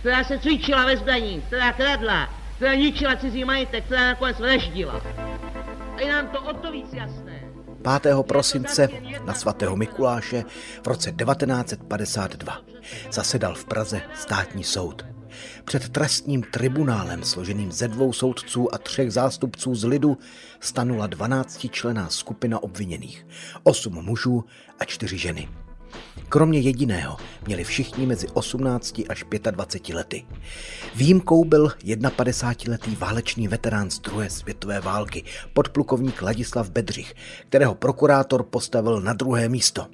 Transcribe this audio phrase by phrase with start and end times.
[0.00, 5.02] která se cvičila ve zdaní, která kradla, která ničila cizí majetek, která nakonec vraždila.
[5.96, 7.48] A je nám to o to víc jasné.
[8.02, 8.16] 5.
[8.28, 8.88] prosince
[9.24, 10.44] na svatého Mikuláše
[10.82, 12.60] v roce 1952
[13.12, 15.04] zasedal v Praze státní soud.
[15.64, 20.18] Před trestním tribunálem složeným ze dvou soudců a třech zástupců z lidu
[20.60, 23.26] stanula 12 člená skupina obviněných,
[23.62, 24.44] osm mužů
[24.78, 25.48] a čtyři ženy.
[26.28, 27.16] Kromě jediného
[27.46, 30.26] měli všichni mezi 18 až 25 lety.
[30.94, 37.14] Výjimkou byl 51-letý válečný veterán z druhé světové války, podplukovník Ladislav Bedřich,
[37.48, 39.86] kterého prokurátor postavil na druhé místo.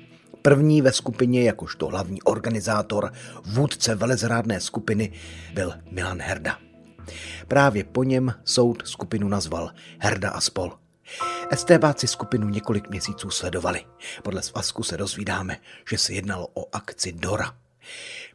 [0.42, 3.12] První ve skupině jakožto hlavní organizátor,
[3.45, 5.12] vůdce velezrádné skupiny
[5.55, 6.58] byl Milan Herda.
[7.48, 10.73] Právě po něm soud skupinu nazval Herda a spol–
[11.55, 13.84] STBáci skupinu několik měsíců sledovali.
[14.22, 15.56] Podle svazku se dozvídáme,
[15.91, 17.56] že se jednalo o akci Dora.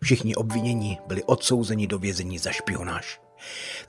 [0.02, 3.20] Všichni obvinění byli odsouzeni do vězení za špionáž.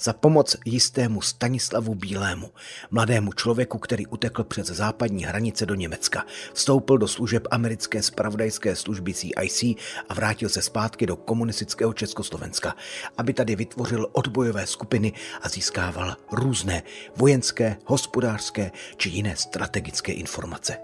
[0.00, 2.50] Za pomoc jistému Stanislavu Bílému,
[2.90, 9.14] mladému člověku, který utekl přes západní hranice do Německa, vstoupil do služeb americké spravodajské služby
[9.14, 9.62] CIC
[10.08, 12.74] a vrátil se zpátky do komunistického Československa,
[13.18, 15.12] aby tady vytvořil odbojové skupiny
[15.42, 16.82] a získával různé
[17.16, 20.76] vojenské, hospodářské či jiné strategické informace.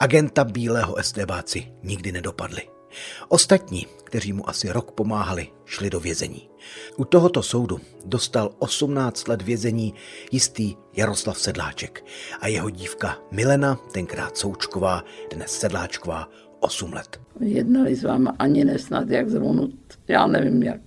[0.00, 2.79] Agenta bílého estébáci nikdy nedopadli.
[3.28, 6.48] Ostatní, kteří mu asi rok pomáhali, šli do vězení.
[6.96, 9.94] U tohoto soudu dostal 18 let vězení
[10.32, 12.04] jistý Jaroslav Sedláček
[12.40, 16.28] a jeho dívka Milena, tenkrát Součková, dnes Sedláčková,
[16.60, 17.20] 8 let.
[17.40, 19.74] Jednali s váma ani nesnad, jak zvonut,
[20.08, 20.80] já nevím jak.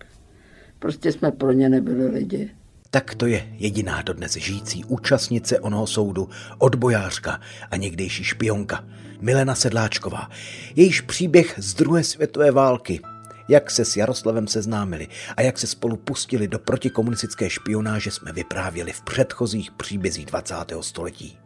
[0.80, 2.52] Prostě jsme pro ně nebyli lidi.
[2.90, 7.40] Tak to je jediná dodnes žijící účastnice onoho soudu, odbojářka
[7.72, 8.86] a někdejší špionka,
[9.24, 10.30] Milena Sedláčková.
[10.76, 13.00] Jejíž příběh z druhé světové války,
[13.48, 15.08] jak se s Jaroslavem seznámili
[15.38, 20.56] a jak se spolu pustili do protikomunistické špionáže, jsme vyprávěli v předchozích příbězích 20.
[20.82, 21.40] století.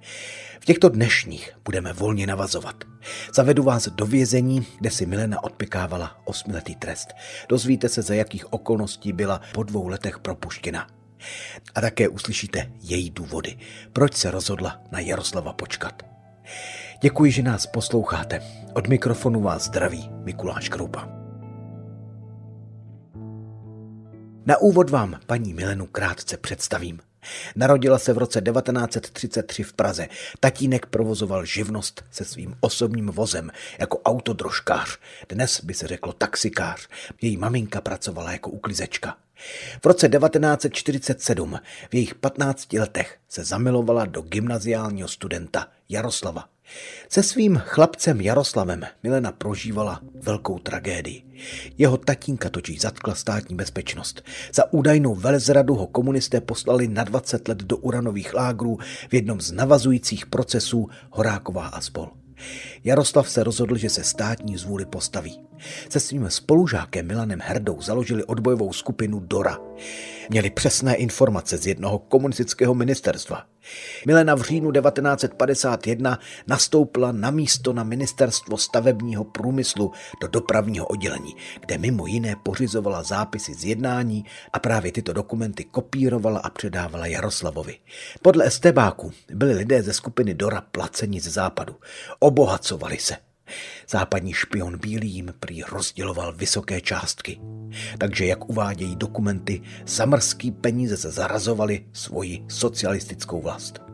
[0.60, 2.84] V těchto dnešních budeme volně navazovat.
[3.34, 7.08] Zavedu vás do vězení, kde si Milena odpikávala osmiletý trest.
[7.50, 10.88] Dozvíte se, za jakých okolností byla po dvou letech propuštěna.
[11.76, 13.58] A také uslyšíte její důvody,
[13.94, 16.04] proč se rozhodla na Jaroslava počkat.
[17.02, 18.42] Děkuji, že nás posloucháte.
[18.74, 21.10] Od mikrofonu vás zdraví Mikuláš Kroupa.
[24.46, 27.00] Na úvod vám paní Milenu krátce představím.
[27.56, 30.08] Narodila se v roce 1933 v Praze.
[30.40, 34.98] Tatínek provozoval živnost se svým osobním vozem jako autodrožkář.
[35.30, 36.88] Dnes by se řeklo taxikář.
[37.22, 39.18] Její maminka pracovala jako uklizečka.
[39.84, 41.60] V roce 1947
[41.90, 46.57] v jejich 15 letech se zamilovala do gymnaziálního studenta Jaroslava.
[47.10, 51.24] Se svým chlapcem Jaroslavem Milena prožívala velkou tragédii.
[51.78, 54.22] Jeho tatínka totiž zatkla státní bezpečnost.
[54.54, 58.78] Za údajnou velezradu ho komunisté poslali na 20 let do uranových lágrů
[59.10, 62.10] v jednom z navazujících procesů Horáková a spol.
[62.84, 65.42] Jaroslav se rozhodl, že se státní zvůli postaví.
[65.90, 69.58] Se svým spolužákem Milanem Herdou založili odbojovou skupinu Dora.
[70.30, 73.46] Měli přesné informace z jednoho komunistického ministerstva.
[74.06, 79.92] Milena v říjnu 1951 nastoupila na místo na ministerstvo stavebního průmyslu
[80.22, 86.40] do dopravního oddělení, kde mimo jiné pořizovala zápisy z jednání a právě tyto dokumenty kopírovala
[86.40, 87.78] a předávala Jaroslavovi.
[88.22, 91.76] Podle Estebáku byli lidé ze skupiny Dora placeni ze západu.
[92.20, 93.27] Obohacovali se.
[93.90, 97.40] Západní špion Bílý jim prý rozděloval vysoké částky.
[97.98, 103.88] Takže, jak uvádějí dokumenty, zamrzký peníze zarazovali svoji socialistickou vlast.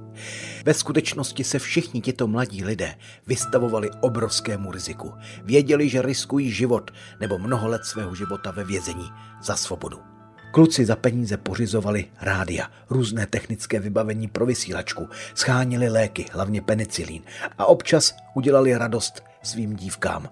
[0.65, 2.95] Ve skutečnosti se všichni tito mladí lidé
[3.27, 5.13] vystavovali obrovskému riziku.
[5.43, 9.09] Věděli, že riskují život nebo mnoho let svého života ve vězení
[9.41, 9.99] za svobodu.
[10.51, 17.23] Kluci za peníze pořizovali rádia, různé technické vybavení pro vysílačku, schánili léky, hlavně penicilín
[17.57, 20.29] a občas udělali radost svým dívkám.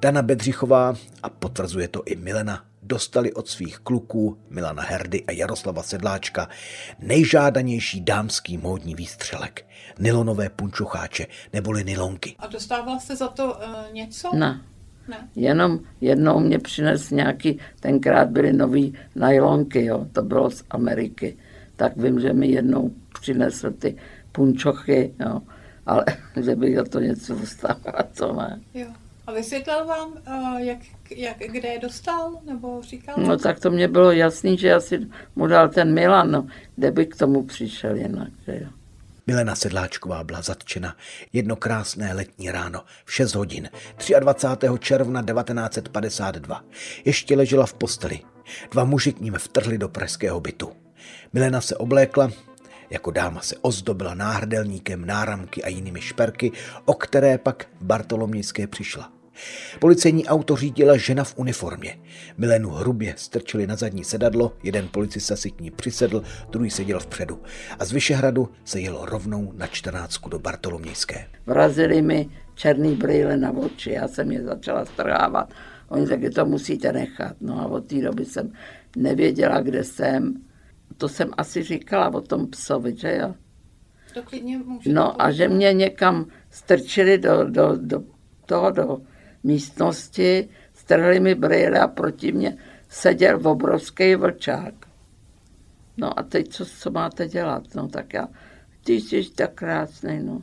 [0.00, 5.82] Dana Bedřichová, a potvrzuje to i Milena, dostali od svých kluků Milana Herdy a Jaroslava
[5.82, 6.48] Sedláčka
[6.98, 9.66] nejžádanější dámský módní výstřelek.
[9.98, 12.36] Nylonové punčocháče neboli nylonky.
[12.38, 14.30] A dostával jste za to uh, něco?
[14.36, 14.60] Ne.
[15.08, 15.28] Ne.
[15.36, 21.36] Jenom jednou mě přines nějaký, tenkrát byly nový nylonky, jo, to bylo z Ameriky.
[21.76, 22.90] Tak vím, že mi jednou
[23.20, 23.96] přinesl ty
[24.32, 25.40] punčochy, jo,
[25.86, 26.04] ale
[26.44, 27.80] že bych za to něco dostala,
[28.18, 28.60] to ne.
[28.74, 28.86] Jo.
[29.26, 30.78] A vysvětlil vám, uh, jak,
[31.10, 33.14] jak, kde je dostal, nebo říkal?
[33.18, 35.06] No tak to mě bylo jasný, že asi
[35.36, 36.46] mu dal ten Milan, no,
[36.76, 38.68] kde by k tomu přišel jinak, že jo.
[39.26, 40.96] Milena Sedláčková byla zatčena
[41.32, 43.68] jedno krásné letní ráno v 6 hodin
[44.20, 44.68] 23.
[44.78, 46.64] června 1952.
[47.04, 48.20] Ještě ležela v posteli.
[48.70, 50.72] Dva muži k ním vtrhli do pražského bytu.
[51.32, 52.30] Milena se oblékla,
[52.90, 56.52] jako dáma se ozdobila náhrdelníkem, náramky a jinými šperky,
[56.84, 59.12] o které pak Bartolomějské přišla.
[59.78, 61.98] Policejní auto řídila žena v uniformě.
[62.38, 67.42] Milenu hrubě strčili na zadní sedadlo, jeden policista si k ní přisedl, druhý seděl vpředu.
[67.78, 71.26] A z Vyšehradu se jelo rovnou na čtrnáctku do Bartolomějské.
[71.46, 75.54] Vrazili mi černý brýle na oči, já jsem je začala strhávat.
[75.88, 77.36] Oni řekli, to musíte nechat.
[77.40, 78.52] No a od té doby jsem
[78.96, 80.34] nevěděla, kde jsem.
[80.96, 83.34] To jsem asi říkala o tom psovi, že jo?
[84.14, 88.02] To klidně můžete No a že mě někam strčili do, do, do
[88.46, 89.00] toho, do
[89.44, 92.56] místnosti, strhli mi brýle a proti mě
[92.88, 94.74] seděl obrovský vlčák.
[95.96, 97.62] No a teď co, co máte dělat?
[97.74, 98.28] No tak já,
[98.84, 100.42] ty jsi tak krásný, no.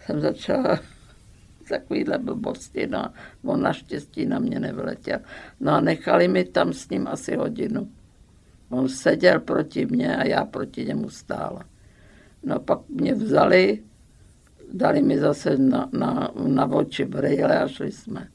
[0.00, 0.78] Jsem začala
[1.68, 3.14] takovýhle blbosti, no a
[3.44, 5.18] on naštěstí na mě nevyletěl.
[5.60, 7.88] No a nechali mi tam s ním asi hodinu.
[8.74, 11.64] On seděl proti mně a já proti němu stála.
[12.42, 13.82] No pak mě vzali,
[14.72, 18.28] dali mi zase na, na, na oči brýle a šli jsme.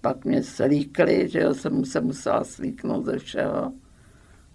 [0.00, 3.72] Pak mě slíkli, že jo, jsem se musela slíknout ze všeho.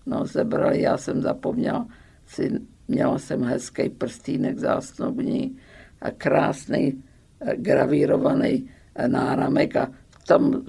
[0.05, 1.87] No, zebrali, já jsem zapomněla
[2.25, 5.57] si, měla jsem hezký prstínek zásnubní
[6.01, 7.03] a krásný
[7.41, 9.91] eh, gravírovaný eh, náramek a
[10.27, 10.65] tam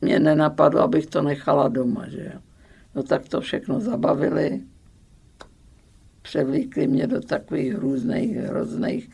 [0.00, 2.40] mě nenapadlo, abych to nechala doma, že jo.
[2.94, 4.62] No tak to všechno zabavili
[6.22, 9.10] převlíkli mě do takových různých, hrozných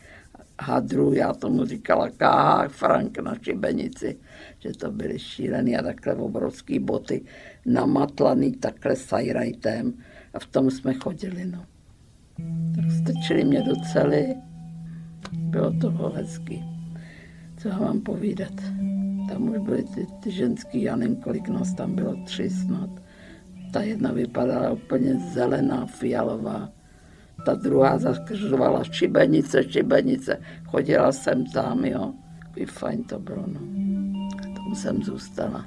[0.61, 4.17] hadrů, já tomu říkala KH Frank na šibenici,
[4.59, 7.21] že to byly šílený a takhle obrovský boty
[7.65, 9.93] namatlaný takhle sajrajtem
[10.33, 11.65] a v tom jsme chodili, no.
[12.75, 14.35] Tak strčili mě do cely,
[15.31, 16.63] bylo to hezký.
[17.57, 18.53] Co mám povídat?
[19.29, 22.89] Tam už byly ty, ty ženský, já nevím, kolik nás tam bylo, tři snad.
[23.71, 26.69] Ta jedna vypadala úplně zelená, fialová
[27.45, 30.37] ta druhá zakřovala šibenice, šibenice.
[30.65, 32.13] Chodila jsem tam, jo.
[32.39, 33.59] Takový fajn to bylo, no.
[34.55, 35.65] Tam jsem zůstala.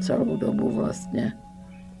[0.00, 1.32] Celou dobu vlastně,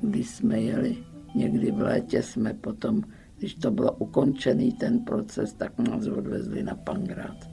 [0.00, 0.96] když jsme jeli.
[1.34, 3.02] Někdy v létě jsme potom,
[3.38, 7.50] když to bylo ukončený ten proces, tak nás odvezli na Pangrát.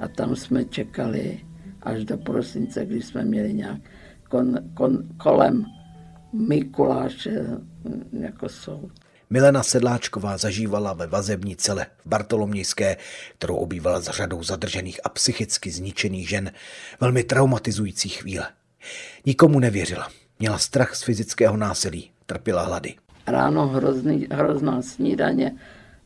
[0.00, 1.40] A tam jsme čekali
[1.82, 3.80] až do prosince, když jsme měli nějak
[4.28, 5.64] kon, kon, kolem
[6.36, 7.46] Mikuláše
[8.12, 8.92] jako soud.
[9.30, 12.96] Milena Sedláčková zažívala ve vazební cele v Bartolomějské,
[13.38, 16.50] kterou obývala za řadou zadržených a psychicky zničených žen,
[17.00, 18.48] velmi traumatizující chvíle.
[19.26, 20.08] Nikomu nevěřila.
[20.38, 22.94] Měla strach z fyzického násilí, trpěla hlady.
[23.26, 25.56] Ráno hrozný, hrozná snídaně,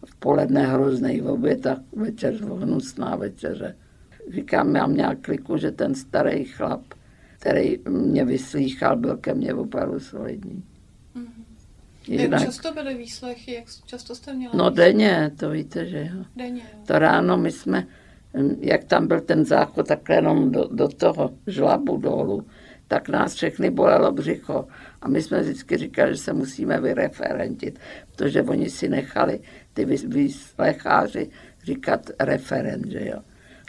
[0.07, 3.77] v poledne hrozný oběd a večer hnusná večeře.
[4.35, 6.83] Říkám, já měla kliku, že ten starý chlap,
[7.41, 10.65] který mě vyslýchal, byl ke mně opravdu solidní.
[12.09, 13.53] Jak často byly výslechy?
[13.55, 14.77] Jak často jste měla No výslechy?
[14.93, 16.25] denně, to víte, že jo.
[16.37, 16.79] Denně, jo.
[16.87, 17.87] To ráno my jsme,
[18.61, 22.47] jak tam byl ten záchod, takhle jenom do, do toho žlabu dolů,
[22.89, 24.67] tak nás všechny bolelo břicho.
[25.03, 27.79] A my jsme vždycky říkali, že se musíme vyreferentit,
[28.17, 29.41] protože oni si nechali
[29.75, 31.31] ty výslecháři
[31.65, 33.21] říkat referent, že jo.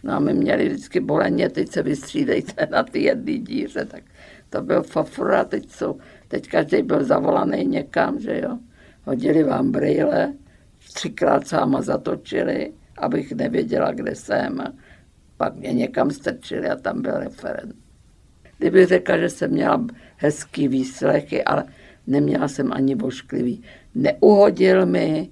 [0.04, 4.04] No a my měli vždycky boleně, teď se vystřídejte na ty jedné díře, tak
[4.50, 6.00] to byl fofur a teď jsou
[6.32, 8.58] Teď každý byl zavolaný někam, že jo.
[9.06, 10.34] Hodili vám brýle,
[10.94, 14.64] třikrát sáma zatočili, abych nevěděla, kde jsem.
[15.38, 17.76] Pak mě někam strčili a tam byl referent.
[18.58, 19.86] Kdyby řekla, že jsem měla
[20.18, 21.64] hezký výslechy, ale
[22.08, 23.64] neměla jsem ani bošklivý.
[23.96, 25.30] Neuhodil mi,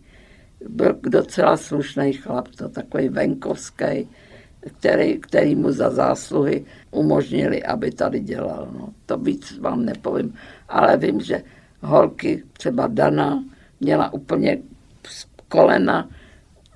[0.70, 4.10] byl docela slušný chlap, to takový venkovský,
[4.78, 8.68] který, který mu za zásluhy umožnili, aby tady dělal.
[8.74, 10.34] No, to víc vám nepovím,
[10.70, 11.44] ale vím, že
[11.82, 13.44] holky, třeba Dana,
[13.80, 14.58] měla úplně
[15.10, 16.10] z kolena,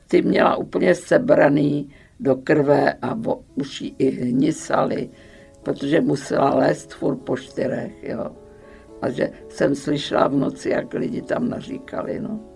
[0.08, 3.18] ty měla úplně sebraný do krve a
[3.56, 5.10] uši i hnisaly,
[5.64, 8.32] protože musela lézt furt po čtyřech, jo.
[9.02, 12.53] A že jsem slyšela v noci, jak lidi tam naříkali, no.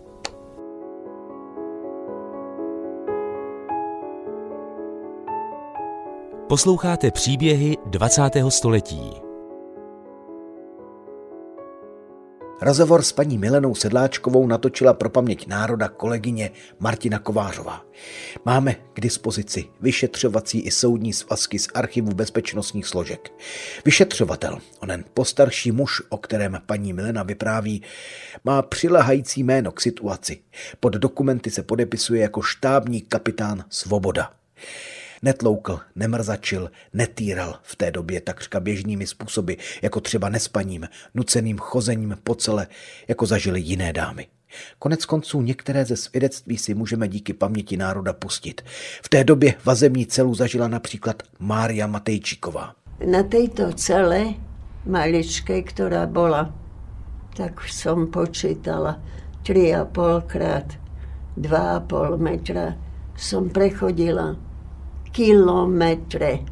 [6.50, 8.22] Posloucháte příběhy 20.
[8.50, 9.12] století.
[12.62, 17.86] Rozhovor s paní Milenou Sedláčkovou natočila pro paměť národa kolegyně Martina Kovářová.
[18.46, 23.32] Máme k dispozici vyšetřovací i soudní svazky z archivu bezpečnostních složek.
[23.86, 27.82] Vyšetřovatel, onen postarší muž, o kterém paní Milena vypráví,
[28.44, 30.40] má přilehající jméno k situaci.
[30.80, 34.34] Pod dokumenty se podepisuje jako štábní kapitán Svoboda.
[35.22, 42.36] Netloukl, nemrzačil, netýral v té době takřka běžnými způsoby, jako třeba nespaním, nuceným chozením po
[42.36, 42.68] cele,
[43.08, 44.28] jako zažili jiné dámy.
[44.80, 48.62] Konec konců některé ze svědectví si můžeme díky paměti národa pustit.
[49.04, 52.76] V té době vazemní celu zažila například Mária Matejčíková.
[53.06, 54.26] Na této cele
[54.86, 56.56] maličké, která byla,
[57.38, 59.02] tak jsem počítala
[59.44, 60.66] 3,5 krát
[61.38, 62.76] 2,5 metra,
[63.18, 64.36] jsem prechodila
[65.18, 66.46] kilometre,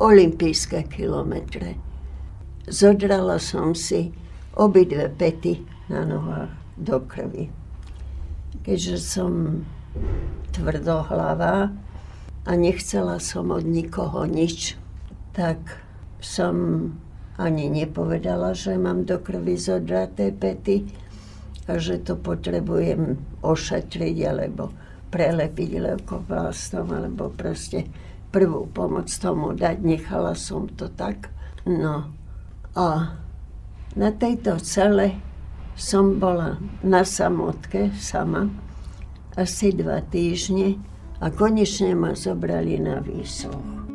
[0.00, 1.76] olympijské kilometre.
[2.64, 4.08] Zodrala som si
[4.56, 5.60] obidve pety
[5.92, 6.48] na nohách
[6.80, 7.52] do krvi.
[8.64, 9.32] Keďže som
[10.56, 11.76] tvrdohlavá
[12.48, 14.80] a nechcela som od nikoho nič,
[15.36, 15.60] tak
[16.24, 16.88] som
[17.36, 20.88] ani nepovedala, že mám do krvi zodraté pety
[21.68, 24.72] a že to potrebujem ošetriť alebo
[25.10, 27.90] prelepiť leukovlastom alebo proste
[28.30, 29.82] prvú pomoc tomu dať.
[29.82, 31.28] Nechala som to tak.
[31.66, 32.14] No
[32.78, 33.18] a
[33.98, 35.18] na tejto cele
[35.74, 38.46] som bola na samotke sama
[39.34, 40.78] asi dva týždne
[41.18, 43.89] a konečne ma zobrali na výsluch.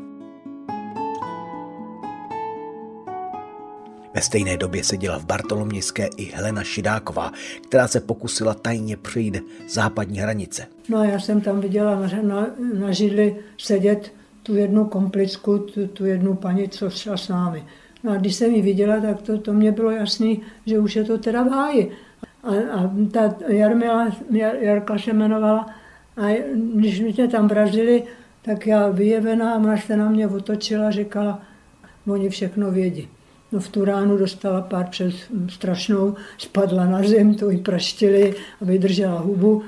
[4.15, 7.31] Ve stejné době seděla v Bartolomějské i Helena Šidáková,
[7.67, 10.67] která se pokusila tajně přejít západní hranice.
[10.89, 12.47] No a já jsem tam viděla na,
[12.79, 17.63] na, židli sedět tu jednu komplicku, tu, tu jednu paní, co šla s námi.
[18.03, 21.03] No a když jsem ji viděla, tak to, to mě bylo jasný, že už je
[21.03, 21.91] to teda v háji.
[22.43, 25.69] A, a ta Jarmila, Jar, Jarka se jmenovala,
[26.17, 26.43] a
[26.75, 28.03] když mě tam vrazili,
[28.41, 31.41] tak já vyjevená, a se na mě otočila, říkala,
[32.07, 33.09] oni všechno vědí.
[33.55, 35.15] No v tu ránu dostala pár přes
[35.49, 39.63] strašnou, spadla na zem, to ji praštili a vydržela hubu.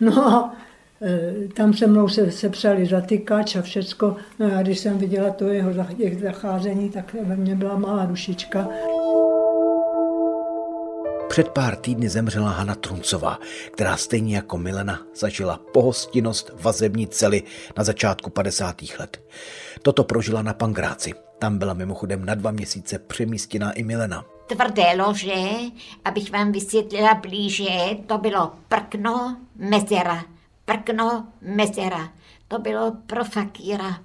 [0.00, 0.56] No a
[1.02, 4.16] e, tam se mnou se, se psali zatykač a všecko.
[4.38, 5.70] No a když jsem viděla to jeho
[6.22, 8.68] zacházení, tak ve mně byla malá dušička.
[11.28, 13.38] Před pár týdny zemřela Hana Truncová,
[13.72, 17.42] která stejně jako Milena zažila pohostinnost vazební cely
[17.76, 18.76] na začátku 50.
[18.98, 19.20] let.
[19.82, 24.24] Toto prožila na Pangráci, tam byla mimochodem na dva měsíce přemístěná i Milena.
[24.46, 25.34] Tvrdé lože,
[26.04, 27.68] abych vám vysvětlila blíže,
[28.06, 30.24] to bylo prkno mezera.
[30.64, 32.12] Prkno mezera.
[32.48, 33.98] To bylo pro fakíra.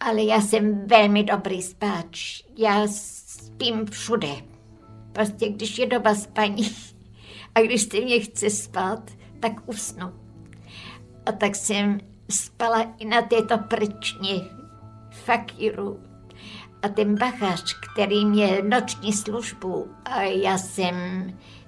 [0.00, 2.42] Ale já jsem velmi dobrý spáč.
[2.56, 4.28] Já spím všude.
[5.12, 6.76] Prostě když je doba spaní
[7.54, 9.10] a když se mě chce spát,
[9.40, 10.12] tak usnu.
[11.26, 14.40] A tak jsem spala i na této prčně
[15.10, 16.00] fakíru
[16.82, 20.96] a ten bachař, který měl noční službu, a já jsem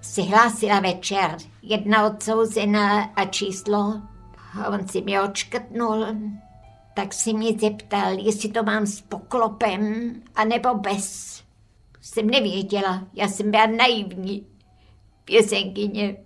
[0.00, 4.02] si hlásila večer, jedna odsouzená a číslo,
[4.62, 6.06] a on si mě očkrtnul,
[6.94, 11.42] tak si mě zeptal, jestli to mám s poklopem, anebo bez.
[12.00, 14.46] Jsem nevěděla, já jsem byla naivní
[15.24, 16.16] pěsenkyně.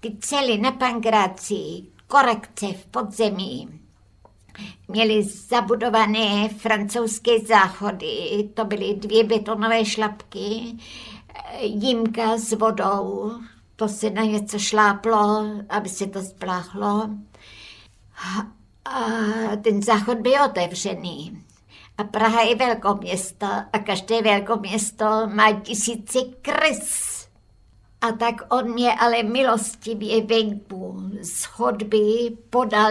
[0.00, 3.77] Ty cely na Pangráci, korekce v podzemí,
[4.88, 10.76] měli zabudované francouzské záchody, to byly dvě betonové šlapky,
[11.60, 13.32] jímka s vodou,
[13.76, 17.10] to se na něco šláplo, aby se to spláchlo.
[18.84, 21.42] A ten záchod byl otevřený.
[21.98, 27.18] A Praha je velkoměsto a každé velkoměsto má tisíce krys.
[28.00, 32.90] A tak on mě ale milostivě venku z chodby podal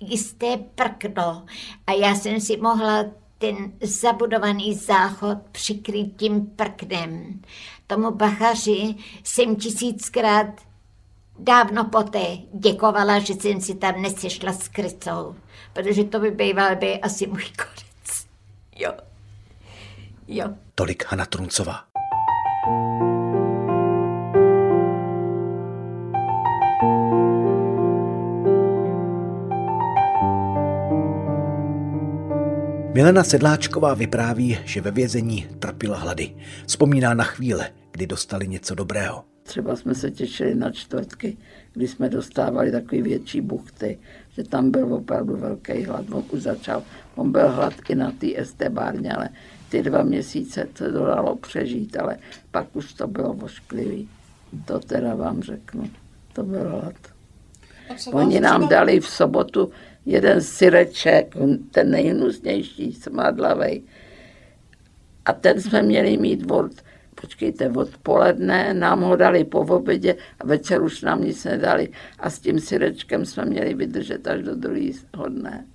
[0.00, 1.44] jisté prkno
[1.86, 3.04] a já jsem si mohla
[3.38, 7.40] ten zabudovaný záchod přikrýt tím prknem.
[7.86, 10.46] Tomu bachaři jsem tisíckrát
[11.38, 15.36] dávno poté děkovala, že jsem si tam nesešla s krycou,
[15.72, 18.26] protože to by býval by asi můj konec.
[18.76, 18.92] Jo.
[20.28, 20.48] Jo.
[20.74, 21.84] Tolik Hana Truncová.
[32.94, 36.34] Milena Sedláčková vypráví, že ve vězení trpila hlady.
[36.66, 39.24] Vzpomíná na chvíle, kdy dostali něco dobrého.
[39.42, 41.36] třeba jsme se těšili na čtvrtky,
[41.72, 43.98] kdy jsme dostávali takové větší buchty,
[44.30, 46.04] že tam byl opravdu velký hlad.
[46.12, 46.82] On už začal,
[47.14, 49.28] on byl hlad i na té estebárně, ale
[49.68, 52.16] ty dva měsíce to dalo přežít, ale
[52.50, 54.08] pak už to bylo ošklivý.
[54.64, 55.90] To teda vám řeknu.
[56.32, 56.94] To byl hlad.
[58.12, 59.70] Oni nám dali v sobotu
[60.06, 61.34] jeden syreček,
[61.70, 63.82] ten nejhnusnější, smádlavej.
[65.24, 66.72] A ten jsme měli mít od,
[67.14, 71.88] počkejte, odpoledne, nám ho dali po obědě a večer už nám nic nedali.
[72.18, 75.66] A s tím syrečkem jsme měli vydržet až do druhého dne.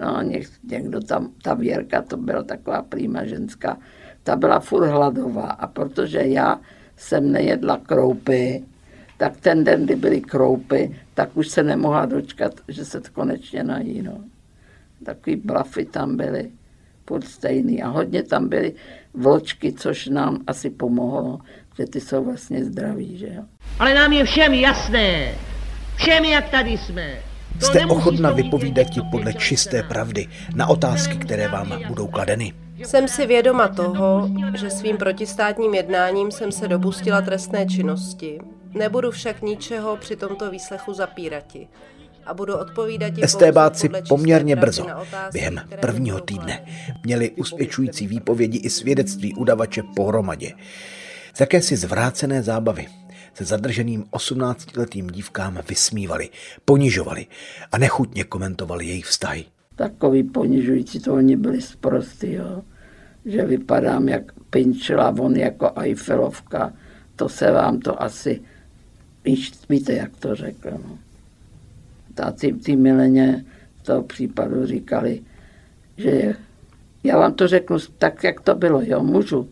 [0.00, 0.22] No,
[0.64, 3.78] někdo tam, ta Věrka, to byla taková prýma ženská,
[4.22, 6.60] ta byla furt hladová a protože já
[6.96, 8.64] jsem nejedla kroupy,
[9.22, 13.64] tak ten den, kdy byly kroupy, tak už se nemohla dočkat, že se to konečně
[13.64, 14.02] nají.
[14.02, 14.18] No.
[15.04, 16.50] Takový blafy tam byly,
[17.06, 17.82] furt stejný.
[17.82, 18.72] A hodně tam byly
[19.14, 21.38] vločky, což nám asi pomohlo,
[21.78, 23.42] že ty jsou vlastně zdraví, že jo.
[23.78, 25.34] Ale nám je všem jasné,
[25.96, 27.14] všem, jak tady jsme,
[27.60, 32.52] Jste ochotna vypovídat ti podle čisté pravdy na otázky, které vám budou kladeny.
[32.84, 38.40] Jsem si vědoma toho, že svým protistátním jednáním jsem se dopustila trestné činnosti.
[38.74, 41.68] Nebudu však ničeho při tomto výslechu zapírati
[42.26, 44.86] a budu odpovídat Estébáci poměrně brzo,
[45.32, 46.66] během prvního týdne,
[47.04, 50.52] měli usvědčující výpovědi i svědectví udavače pohromadě.
[51.34, 52.86] Z jakési zvrácené zábavy
[53.34, 56.28] se zadrženým 18-letým dívkám vysmívali,
[56.64, 57.26] ponižovali
[57.72, 59.44] a nechutně komentovali jejich vztahy.
[59.76, 62.62] Takový ponižující to oni byli zprostý, jo.
[63.24, 66.72] že vypadám jak pinčila, on jako Eiffelovka,
[67.16, 68.40] to se vám to asi,
[69.24, 70.70] víš, víte, jak to řekl.
[70.70, 70.98] No.
[72.14, 73.44] Ta, ty, mileně
[73.82, 75.22] toho případu říkali,
[75.96, 76.34] že
[77.04, 79.48] já vám to řeknu tak, jak to bylo, jo, můžu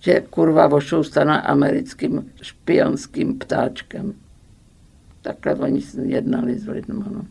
[0.00, 4.14] že kurva vošoustana americkým špionským ptáčkem.
[5.22, 7.04] Takhle oni jednali s lidmi.
[7.10, 7.24] No.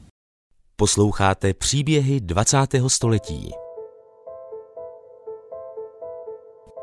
[0.76, 2.58] Posloucháte příběhy 20.
[2.88, 3.52] století.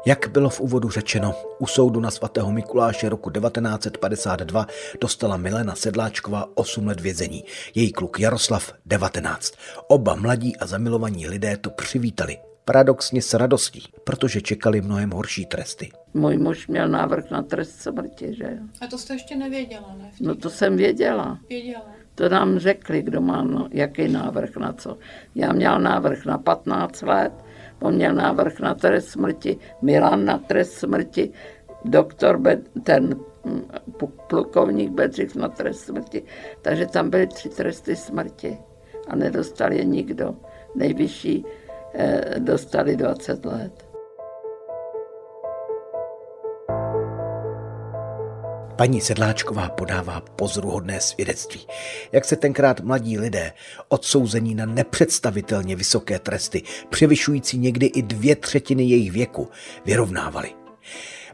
[0.06, 4.66] Jak bylo v úvodu řečeno, u soudu na svatého Mikuláše roku 1952
[5.00, 9.54] dostala Milena Sedláčková 8 let vězení, její kluk Jaroslav 19.
[9.88, 15.90] Oba mladí a zamilovaní lidé to přivítali paradoxně s radostí, protože čekali mnohem horší tresty.
[16.14, 18.66] Můj muž měl návrh na trest smrti, že jo.
[18.80, 20.10] A to jste ještě nevěděla, ne?
[20.20, 21.38] No to jsem věděla.
[21.48, 21.86] Věděla.
[22.14, 24.98] To nám řekli, kdo má no, jaký návrh na co.
[25.34, 27.32] Já měl návrh na 15 let,
[27.80, 31.32] on měl návrh na trest smrti, Milan na trest smrti,
[31.84, 33.62] doktor, Be- ten mm,
[34.26, 36.22] plukovník Bedřich na trest smrti.
[36.62, 38.58] Takže tam byly tři tresty smrti
[39.08, 40.36] a nedostal je nikdo.
[40.74, 41.44] Nejvyšší
[41.98, 43.85] Eh, dostali 20 let.
[48.76, 51.66] Paní Sedláčková podává pozoruhodné svědectví,
[52.12, 53.52] jak se tenkrát mladí lidé,
[53.88, 59.48] odsouzení na nepředstavitelně vysoké tresty, převyšující někdy i dvě třetiny jejich věku,
[59.84, 60.50] vyrovnávali.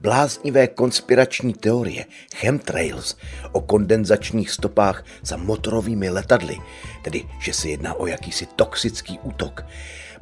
[0.01, 3.17] Bláznivé konspirační teorie, chemtrails,
[3.53, 6.57] o kondenzačních stopách za motorovými letadly,
[7.05, 9.65] tedy že se jedná o jakýsi toxický útok,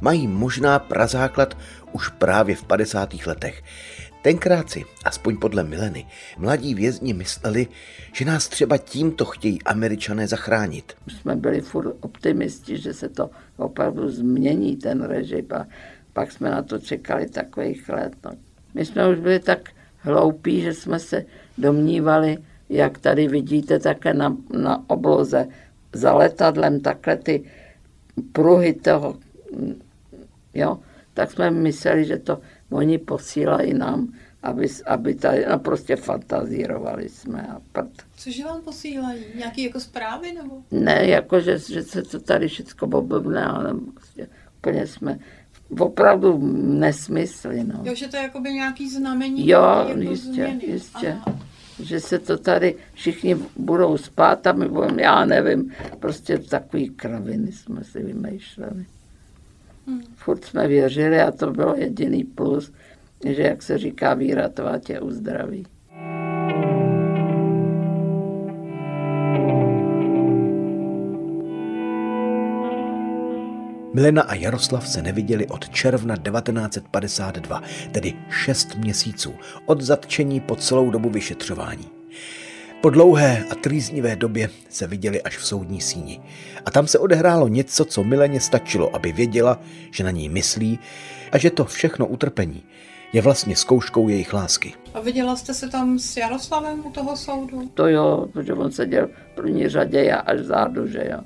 [0.01, 1.57] mají možná prazáklad
[1.93, 3.15] už právě v 50.
[3.27, 3.63] letech.
[4.23, 6.07] Tenkrát si, aspoň podle Mileny,
[6.39, 7.67] mladí vězni mysleli,
[8.13, 10.93] že nás třeba tímto chtějí američané zachránit.
[11.09, 15.67] Jsme byli furt optimisti, že se to opravdu změní, ten režim, a
[16.13, 18.13] pak jsme na to čekali takových let.
[18.25, 18.31] No.
[18.75, 21.25] My jsme už byli tak hloupí, že jsme se
[21.59, 25.49] domnívali, jak tady vidíte také na, na obloze
[25.93, 27.45] za letadlem, takhle ty
[28.33, 29.17] pruhy toho
[30.55, 30.79] jo,
[31.15, 37.43] tak jsme mysleli, že to oni posílají nám, aby, aby tady, no prostě fantazírovali jsme
[37.47, 37.91] a prd.
[38.17, 39.21] Cože vám posílají?
[39.35, 40.57] Nějaký jako zprávy nebo?
[40.71, 44.29] Ne, jako, že, že se to tady všechno oblbne, ale prostě
[44.59, 45.19] úplně jsme
[45.79, 46.39] opravdu
[46.79, 47.81] nesmysly, no.
[47.85, 50.65] Jo, že to je jakoby nějaký znamení Jo, jako jistě, změny.
[50.67, 51.13] jistě.
[51.13, 51.39] Aha.
[51.83, 57.53] Že se to tady všichni budou spát a my budeme, já nevím, prostě takový kraviny
[57.53, 58.87] jsme si vymýšleli.
[60.15, 62.73] Furt jsme věřili a to bylo jediný plus,
[63.27, 65.67] že jak se říká, víra tvá tě uzdraví.
[73.95, 79.35] Milena a Jaroslav se neviděli od června 1952, tedy šest měsíců,
[79.67, 81.91] od zatčení po celou dobu vyšetřování.
[82.81, 86.21] Po dlouhé a trýznivé době se viděli až v soudní síni.
[86.67, 90.79] A tam se odehrálo něco, co Mileně stačilo, aby věděla, že na ní myslí
[91.33, 92.63] a že to všechno utrpení
[93.13, 94.75] je vlastně zkouškou jejich lásky.
[94.95, 97.71] A viděla jste se tam s Jaroslavem u toho soudu?
[97.75, 101.21] To jo, protože on seděl v první řadě, já až zádu, že jo.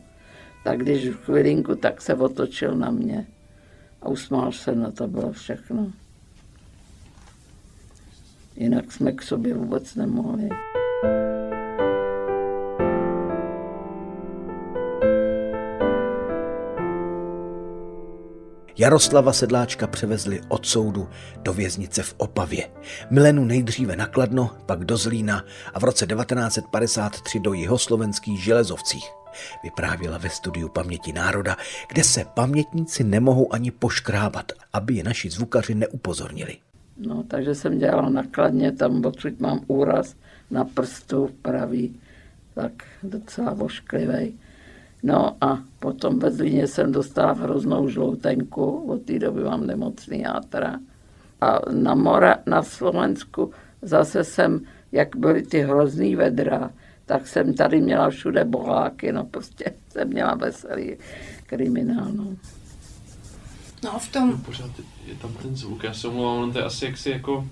[0.65, 3.27] Tak když v chvilinku, tak se otočil na mě
[4.03, 5.93] a usmál se, no to bylo všechno.
[8.57, 10.49] Jinak jsme k sobě vůbec nemohli.
[18.79, 21.09] Jaroslava Sedláčka převezli od soudu
[21.43, 22.71] do věznice v Opavě.
[23.11, 29.05] Milenu nejdříve na Kladno, pak do Zlína a v roce 1953 do jihoslovenských železovcích.
[29.65, 31.57] Vyprávěla ve studiu Paměti národa,
[31.89, 36.57] kde se pamětníci nemohou ani poškrábat, aby je naši zvukaři neupozornili.
[36.97, 40.15] No, takže jsem dělala nakladně, tam odsud mám úraz
[40.51, 42.01] na prstu pravý,
[42.55, 44.39] tak docela vošklivý.
[45.05, 50.79] No a potom ve Zlíně jsem dostala hroznou žloutenku, od té doby mám nemocný játra.
[51.41, 53.51] A na, Mora, na Slovensku
[53.83, 54.61] zase jsem,
[54.93, 56.71] jak byly ty hrozný vedra,
[57.07, 60.97] tak jsem tady měla všude boháky, no prostě jsem měla veselý
[61.47, 62.09] kriminál.
[62.13, 62.37] No.
[63.85, 64.31] No a v tom...
[64.31, 64.71] No, pořád
[65.07, 67.49] je tam ten zvuk, já se omlouvám, to je asi jak si jako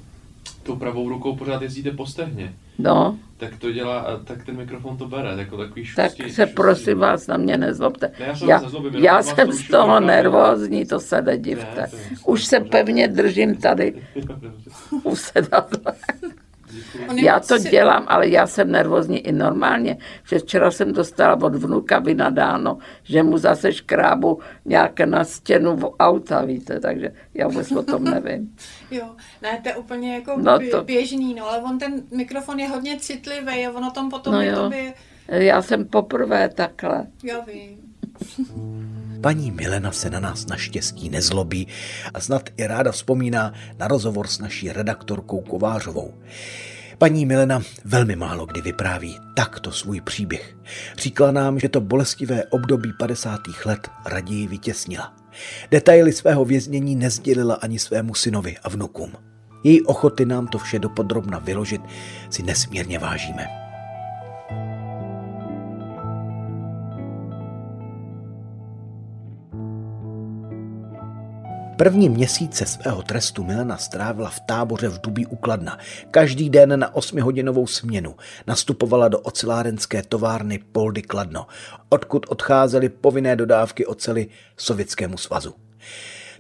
[0.63, 2.55] tou pravou rukou pořád jezdíte po stehně.
[2.79, 3.19] No.
[3.37, 6.55] Tak to dělá, tak ten mikrofon to bere, jako takový šustí, Tak se šustí.
[6.55, 8.11] prosím vás na mě nezlobte.
[8.21, 11.81] Ne, já já, nezlobím, já vás jsem z toho nervózní, to se nedivte.
[11.81, 11.89] Ne,
[12.27, 13.95] Už se pevně držím tady
[15.03, 15.93] u sedadla.
[17.15, 19.99] Já to dělám, ale já jsem nervózní i normálně.
[20.29, 25.95] Že včera jsem dostala od vnuka vynadáno, že mu zase škrábu nějaké na stěnu v
[26.01, 28.57] auta, víte, takže já vůbec o tom nevím.
[28.91, 29.05] Jo,
[29.43, 30.85] ne, to je úplně jako No to- to...
[30.85, 34.51] běžný, no, ale on ten mikrofon je hodně citlivý a ono tam potom No je
[34.51, 34.57] jo.
[34.57, 34.93] to by...
[35.29, 37.07] Já jsem poprvé takhle.
[37.25, 37.79] Já vím.
[39.23, 41.69] Paní Milena se na nás naštěstí nezlobí
[42.15, 46.15] a snad i ráda vzpomíná na rozhovor s naší redaktorkou Kovářovou.
[46.99, 50.57] Paní Milena velmi málo kdy vypráví takto svůj příběh.
[50.99, 53.41] Říkala nám, že to bolestivé období 50.
[53.65, 55.15] let raději vytěsnila.
[55.71, 59.13] Detaily svého věznění nezdělila ani svému synovi a vnukům.
[59.65, 61.83] Její ochoty nám to vše dopodrobna vyložit
[62.31, 63.62] si nesmírně vážíme.
[71.83, 75.79] První měsíce svého trestu Milena strávila v táboře v Dubí u Kladna.
[76.11, 78.15] Každý den na osmihodinovou směnu
[78.47, 81.47] nastupovala do ocelárenské továrny Poldy Kladno,
[81.89, 85.55] odkud odcházely povinné dodávky oceli Sovětskému svazu.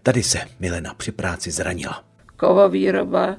[0.03, 2.05] Tady se Milena při práci zranila.
[2.37, 3.37] Kovovýroba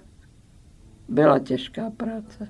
[1.10, 2.50] byla těžká práce.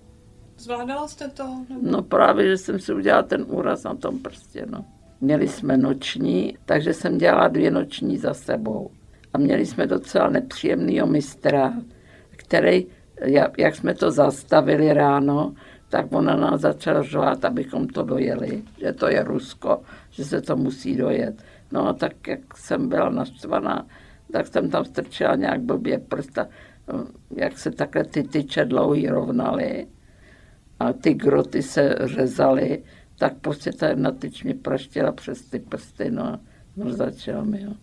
[0.57, 1.65] Zvládala jste to?
[1.69, 1.91] Nebo...
[1.91, 4.85] No právě, že jsem si udělala ten úraz na tom prstě, no.
[5.21, 8.91] Měli jsme noční, takže jsem dělala dvě noční za sebou.
[9.33, 11.73] A měli jsme docela nepříjemného mistra,
[12.29, 12.87] který,
[13.57, 15.53] jak, jsme to zastavili ráno,
[15.89, 20.55] tak ona nás začala řvát, abychom to dojeli, že to je Rusko, že se to
[20.55, 21.43] musí dojet.
[21.71, 23.87] No a tak, jak jsem byla naštvaná,
[24.31, 26.47] tak jsem tam strčila nějak blbě prsta,
[27.35, 29.87] jak se takhle ty tyče dlouhý rovnaly
[30.79, 32.83] a ty groty se řezaly,
[33.17, 36.39] tak prostě ta jedna tyč mě praštěla přes ty prsty, no a
[36.75, 37.73] mrzačila mi, jo.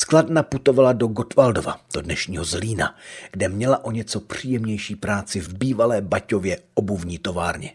[0.00, 2.94] Skladna putovala do Gotwaldova, do dnešního Zlína,
[3.32, 7.72] kde měla o něco příjemnější práci v bývalé Baťově obuvní továrně.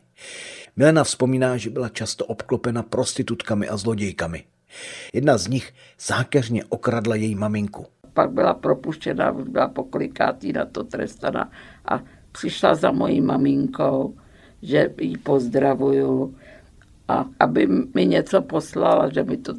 [0.75, 4.43] Milena vzpomíná, že byla často obklopena prostitutkami a zlodějkami.
[5.13, 7.85] Jedna z nich zákeřně okradla její maminku.
[8.13, 11.51] Pak byla propuštěna, byla pokolikátý na to trestaná
[11.85, 14.15] a přišla za mojí maminkou,
[14.61, 16.35] že jí pozdravuju
[17.07, 19.53] a aby mi něco poslala, že mi to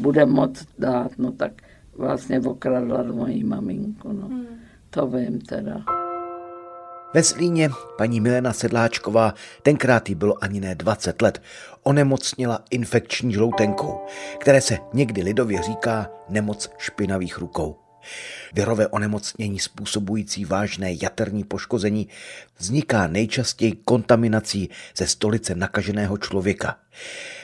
[0.00, 1.52] bude moc dát, no tak
[1.96, 4.28] vlastně okradla moji maminku, no.
[4.28, 4.46] Hmm.
[4.90, 5.84] To vím teda.
[7.14, 11.42] Ve Zlíně paní Milena Sedláčková, tenkrát jí bylo ani ne 20 let,
[11.82, 14.00] onemocnila infekční žloutenkou,
[14.38, 17.76] které se někdy lidově říká nemoc špinavých rukou.
[18.54, 22.08] Virové onemocnění způsobující vážné jaterní poškození
[22.58, 26.76] vzniká nejčastěji kontaminací ze stolice nakaženého člověka.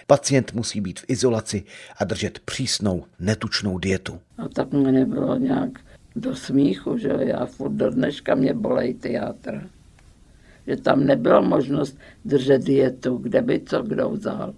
[0.07, 1.65] Pacient musí být v izolaci
[1.97, 4.21] a držet přísnou, netučnou dietu.
[4.39, 5.71] A tak mě nebylo nějak
[6.17, 9.63] do smíchu, že já furt do dneška mě bolej játra.
[10.67, 14.55] Že tam nebyla možnost držet dietu, kde by co kdo vzal.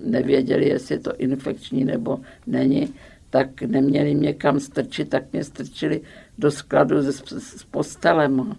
[0.00, 2.94] Nevěděli, jestli je to infekční nebo není,
[3.34, 6.02] tak neměli mě kam strčit, tak mě strčili
[6.38, 8.56] do skladu s, s postelem.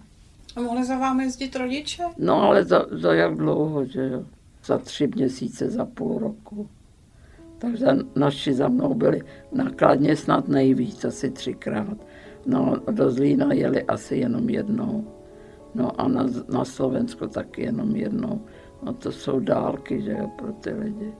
[0.56, 2.02] A mohli za vámi jezdit rodiče?
[2.18, 4.24] No ale za, za jak dlouho, že jo?
[4.64, 6.68] Za tři měsíce, za půl roku.
[7.58, 7.86] Takže
[8.16, 11.96] naši za mnou byli nakladně snad nejvíc, asi třikrát.
[12.46, 15.06] No, do Zlína jeli asi jenom jednou.
[15.74, 18.44] No a na, na Slovensko taky jenom jednou.
[18.82, 21.12] No to jsou dálky, že jo, pro ty lidi.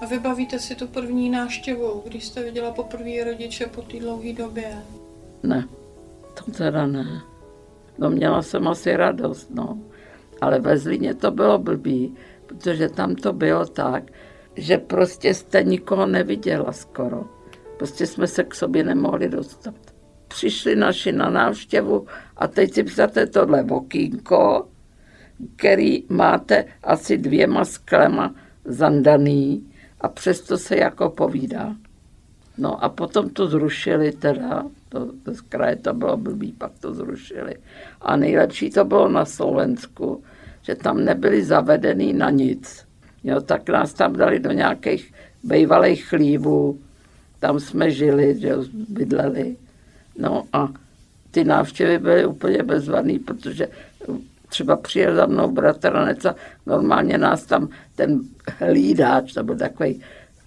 [0.00, 4.82] A vybavíte si tu první návštěvu, když jste viděla poprvé rodiče po té dlouhé době?
[5.42, 5.68] Ne,
[6.34, 7.20] to teda ne.
[7.98, 9.78] No měla jsem asi radost, no.
[10.40, 12.14] Ale ve Zlíně to bylo blbý,
[12.46, 14.04] protože tam to bylo tak,
[14.56, 17.24] že prostě jste nikoho neviděla skoro.
[17.78, 19.74] Prostě jsme se k sobě nemohli dostat.
[20.28, 22.06] Přišli naši na návštěvu
[22.36, 24.68] a teď si představte tohle okýnko,
[25.56, 31.74] který máte asi dvěma sklema zandaný a přesto se jako povídá.
[32.58, 36.94] No a potom to zrušili teda, to, to z kraje to bylo blbý, pak to
[36.94, 37.54] zrušili.
[38.00, 40.22] A nejlepší to bylo na Slovensku,
[40.62, 42.86] že tam nebyli zavedený na nic.
[43.24, 45.12] Jo, tak nás tam dali do nějakých
[45.44, 46.78] bývalých chlívů,
[47.40, 48.54] tam jsme žili, že
[48.88, 49.56] bydleli.
[50.18, 50.68] No a
[51.30, 53.68] ty návštěvy byly úplně bezvadný, protože
[54.48, 56.34] třeba přijel za mnou bratranec a
[56.66, 58.20] normálně nás tam ten
[58.58, 60.02] hlídáč, to byl takový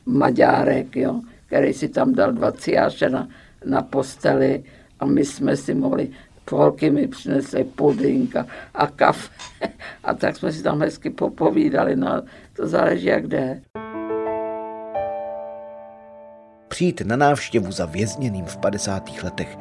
[0.05, 3.27] maďárek, jo, který si tam dal dva ciáše na,
[3.65, 4.63] na posteli
[4.99, 6.09] a my jsme si mohli,
[6.51, 9.29] holky mi přinesly pudink a, a kafe
[10.03, 12.21] a tak jsme si tam hezky popovídali, no
[12.55, 13.61] to záleží jak jde.
[16.69, 19.23] Přijít na návštěvu za vězněným v 50.
[19.23, 19.57] letech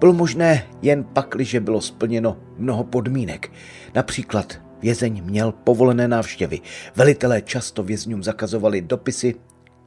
[0.00, 3.52] bylo možné jen pakliže bylo splněno mnoho podmínek.
[3.94, 6.60] Například vězeň měl povolené návštěvy.
[6.96, 9.34] Velitelé často vězňům zakazovali dopisy,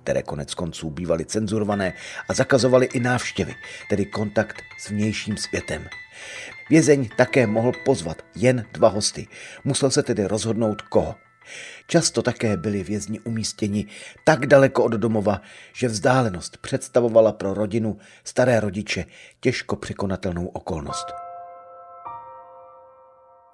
[0.03, 1.93] které konec konců bývaly cenzurované
[2.30, 3.56] a zakazovali i návštěvy,
[3.89, 5.88] tedy kontakt s vnějším světem.
[6.69, 9.27] Vězeň také mohl pozvat jen dva hosty.
[9.63, 11.15] Musel se tedy rozhodnout koho.
[11.88, 13.86] Často také byli vězni umístěni
[14.23, 15.41] tak daleko od domova,
[15.73, 19.05] že vzdálenost představovala pro rodinu staré rodiče
[19.39, 21.07] těžko překonatelnou okolnost.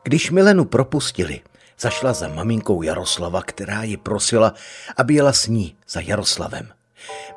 [0.03, 1.41] Když Milenu propustili,
[1.79, 4.53] zašla za maminkou Jaroslava, která ji prosila,
[4.97, 6.69] aby jela s ní za Jaroslavem.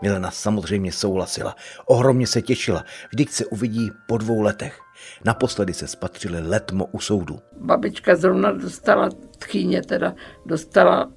[0.03, 4.81] Milena samozřejmě souhlasila, ohromně se těšila, vždyť se uvidí po dvou letech.
[5.25, 7.39] Naposledy se spatřili letmo u soudu.
[7.61, 10.15] Babička zrovna dostala, tchýně teda,
[10.47, 11.11] dostala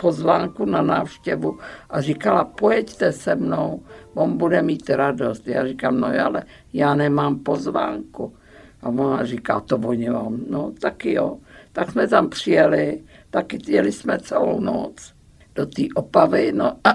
[0.00, 1.58] pozvánku na návštěvu
[1.90, 3.82] a říkala, pojeďte se mnou,
[4.14, 5.48] on bude mít radost.
[5.48, 8.36] Já říkám, no ale já nemám pozvánku.
[8.82, 11.38] A ona říká, to oni vám, no taky jo.
[11.72, 15.14] Tak jsme tam přijeli, taky jeli jsme celou noc
[15.54, 16.90] do té Opavy, no a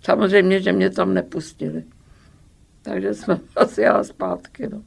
[0.00, 1.84] samozřejmě, že mě tam nepustili.
[2.82, 4.82] Takže jsme asi jela zpátky, no.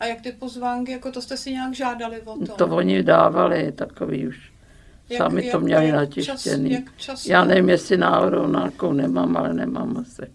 [0.00, 2.54] A jak ty pozvánky, jako to jste si nějak žádali o to?
[2.54, 4.52] To oni dávali, takový už.
[5.08, 6.70] Jak, Sami jak, to měli jak natěštěný.
[6.70, 7.32] Čas, jak často?
[7.32, 10.22] Já nevím, jestli náhodou nějakou nemám, ale nemám asi.
[10.22, 10.30] Jak,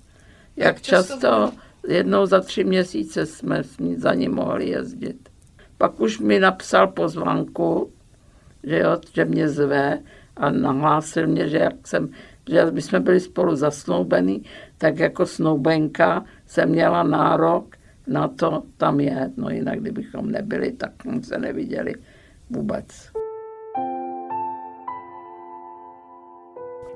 [0.56, 1.14] jak často?
[1.14, 1.52] často
[1.88, 3.64] jednou za tři měsíce jsme
[3.96, 5.30] za ním mohli jezdit.
[5.78, 7.92] Pak už mi napsal pozvánku,
[8.64, 10.00] že, jo, že mě zve
[10.38, 12.10] a nahlásil mě, že jak jsem,
[12.50, 14.44] že my jsme byli spolu zasnoubení,
[14.78, 19.32] tak jako snoubenka jsem měla nárok na to tam je.
[19.38, 20.92] No jinak, kdybychom nebyli, tak
[21.24, 21.96] se neviděli
[22.50, 22.86] vůbec.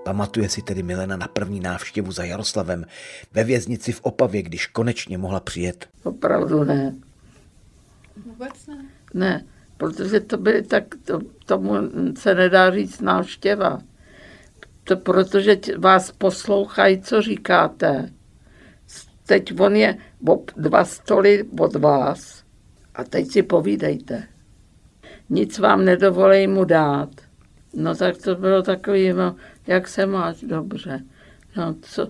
[0.03, 2.85] Pamatuje si tedy Milena na první návštěvu za Jaroslavem
[3.33, 5.89] ve věznici v Opavě, když konečně mohla přijet?
[6.03, 6.95] Opravdu ne.
[8.25, 8.85] Vůbec ne?
[9.13, 9.45] Ne,
[9.77, 11.73] protože to byly tak, to, tomu
[12.17, 13.81] se nedá říct návštěva.
[14.91, 18.09] To protože vás poslouchají, co říkáte.
[19.25, 19.97] Teď on je
[20.55, 22.43] dva stoly od vás
[22.95, 24.23] a teď si povídejte.
[25.29, 27.09] Nic vám nedovolej mu dát.
[27.73, 29.35] No tak to bylo takový, no,
[29.67, 30.99] jak se máš dobře.
[31.57, 32.07] No, co,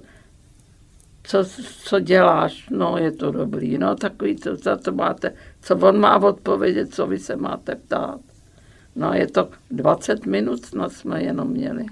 [1.23, 1.45] co,
[1.83, 2.69] co děláš?
[2.69, 3.77] No, je to dobrý.
[3.77, 8.19] No, takový, to, za to máte, co on má odpovědět, co vy se máte ptát.
[8.95, 11.85] No, je to 20 minut snad jsme jenom měli.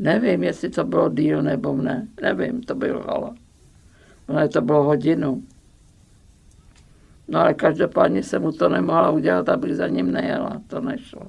[0.00, 2.08] Nevím, jestli to bylo díl nebo ne.
[2.22, 3.34] Nevím, to bylo hala.
[4.28, 5.42] No, to bylo hodinu.
[7.28, 10.62] No ale každopádně se mu to nemohla udělat, aby za ním nejela.
[10.66, 11.22] To nešlo.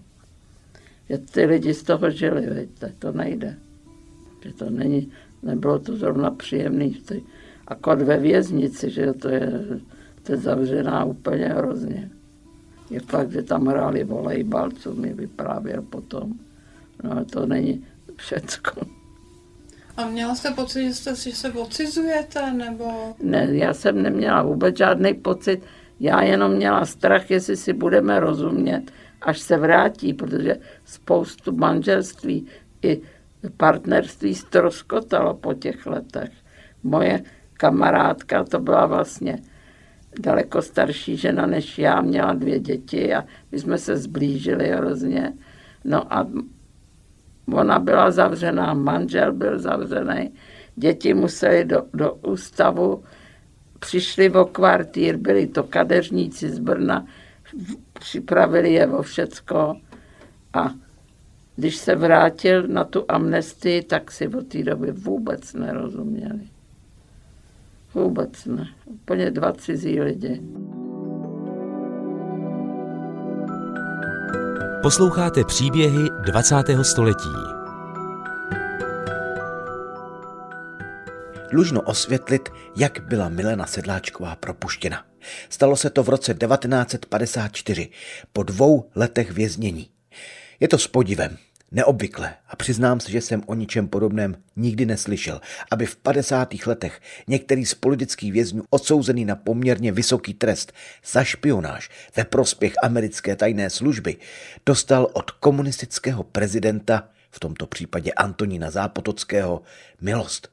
[1.09, 3.55] Že ty lidi z toho žili, víte, to nejde.
[4.43, 5.11] Že to není,
[5.43, 7.01] nebylo to zrovna příjemný.
[7.67, 9.51] Akor ve věznici, že to je,
[10.23, 12.09] to je zavřená úplně hrozně.
[12.89, 16.33] Je fakt, že tam hráli volejbal, co mi vyprávěl potom.
[17.03, 17.85] No to není
[18.21, 18.81] všecko.
[19.97, 23.15] A měla jste pocit, že, jste, že se ocizujete, nebo?
[23.23, 25.63] Ne, já jsem neměla vůbec žádný pocit.
[25.99, 32.47] Já jenom měla strach, jestli si budeme rozumět, až se vrátí, protože spoustu manželství
[32.81, 33.01] i
[33.57, 36.31] partnerství stroskotalo po těch letech.
[36.83, 39.39] Moje kamarádka, to byla vlastně
[40.19, 45.33] daleko starší žena než já, měla dvě děti a my jsme se zblížili hrozně.
[45.83, 46.27] No a
[47.53, 50.33] ona byla zavřená, manžel byl zavřený,
[50.75, 53.03] děti museli do, do ústavu,
[53.79, 57.05] přišli o kvartír, byli to kadeřníci z Brna,
[57.99, 59.75] připravili je o všecko
[60.53, 60.71] a
[61.55, 66.41] když se vrátil na tu amnestii, tak si od té doby vůbec nerozuměli.
[67.93, 68.67] Vůbec ne.
[68.85, 70.41] Úplně dva cizí lidi.
[74.81, 76.55] Posloucháte příběhy 20.
[76.81, 77.29] století.
[81.51, 85.05] Dlužno osvětlit, jak byla Milena Sedláčková propuštěna.
[85.49, 87.89] Stalo se to v roce 1954,
[88.33, 89.89] po dvou letech věznění.
[90.59, 91.37] Je to s podivem,
[91.71, 96.53] neobvykle a přiznám se, že jsem o ničem podobném nikdy neslyšel, aby v 50.
[96.65, 100.73] letech některý z politických vězňů odsouzený na poměrně vysoký trest
[101.05, 104.17] za špionáž ve prospěch americké tajné služby
[104.65, 109.61] dostal od komunistického prezidenta, v tomto případě Antonína Zápotockého,
[110.01, 110.49] milost.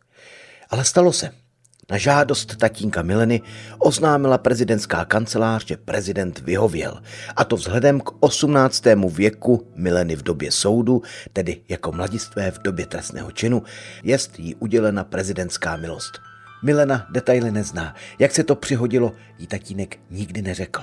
[0.70, 1.47] Ale stalo se.
[1.90, 3.40] Na žádost tatínka Mileny
[3.78, 7.02] oznámila prezidentská kancelář, že prezident vyhověl.
[7.36, 8.84] A to vzhledem k 18.
[9.08, 13.62] věku Mileny v době soudu, tedy jako mladistvé v době trestného činu,
[14.02, 16.18] jest jí udělena prezidentská milost.
[16.62, 17.94] Milena detaily nezná.
[18.18, 20.82] Jak se to přihodilo, jí tatínek nikdy neřekl.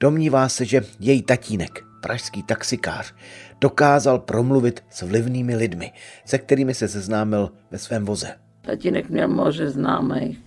[0.00, 3.14] Domnívá se, že její tatínek, pražský taxikář,
[3.60, 5.92] dokázal promluvit s vlivnými lidmi,
[6.24, 8.47] se kterými se seznámil ve svém voze.
[8.68, 10.40] Tatínek měl moře známých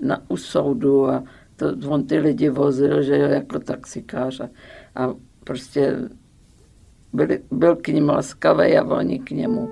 [0.00, 1.24] na, u soudu a
[1.56, 4.48] to, on ty lidi vozil, že jo, jako taxikář a,
[4.94, 5.96] a prostě
[7.12, 9.70] byli, byl k ním laskavý a oni k němu.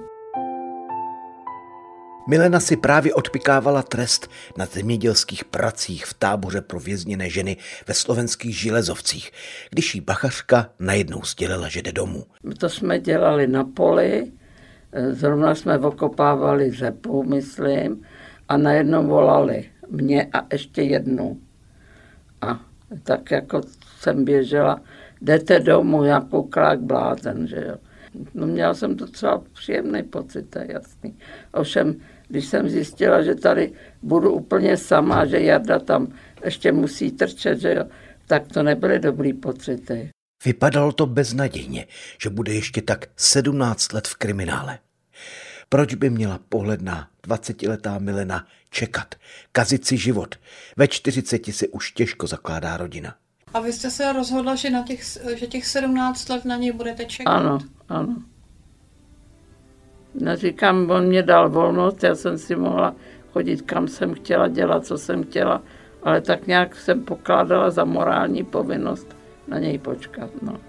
[2.28, 7.56] Milena si právě odpikávala trest na zemědělských pracích v táboře pro vězněné ženy
[7.87, 9.30] ve slovenských železovcích,
[9.70, 12.24] když jí bachařka najednou sdělila, že jde domů.
[12.58, 14.32] To jsme dělali na poli,
[15.11, 18.03] zrovna jsme okopávali řepu, myslím,
[18.48, 21.40] a najednou volali mě a ještě jednu.
[22.40, 22.61] A
[23.03, 23.61] tak jako
[23.98, 24.81] jsem běžela,
[25.20, 27.77] jdete domů, já koukala jak blázen, že jo.
[28.35, 31.18] No měla jsem docela příjemný pocit, to je jasný.
[31.53, 31.94] Ovšem,
[32.29, 33.72] když jsem zjistila, že tady
[34.03, 36.07] budu úplně sama, že Jarda tam
[36.44, 37.85] ještě musí trčet, že jo,
[38.27, 40.11] tak to nebyly dobrý pocity.
[40.44, 41.87] Vypadalo to beznadějně,
[42.22, 44.79] že bude ještě tak 17 let v kriminále.
[45.68, 49.14] Proč by měla pohledná 20-letá Milena čekat,
[49.53, 50.35] kazit si život?
[50.77, 53.14] Ve 40 si už těžko zakládá rodina.
[53.55, 55.03] A vy jste se rozhodla, že, na těch,
[55.37, 57.31] že těch 17 let na něj budete čekat?
[57.31, 58.22] Ano, ano.
[60.14, 62.96] Neříkám, on mě dal volnost, já jsem si mohla
[63.33, 65.62] chodit kam jsem chtěla, dělat, co jsem chtěla,
[66.03, 69.17] ale tak nějak jsem pokládala za morální povinnost
[69.48, 70.30] na něj počkat.
[70.42, 70.61] No.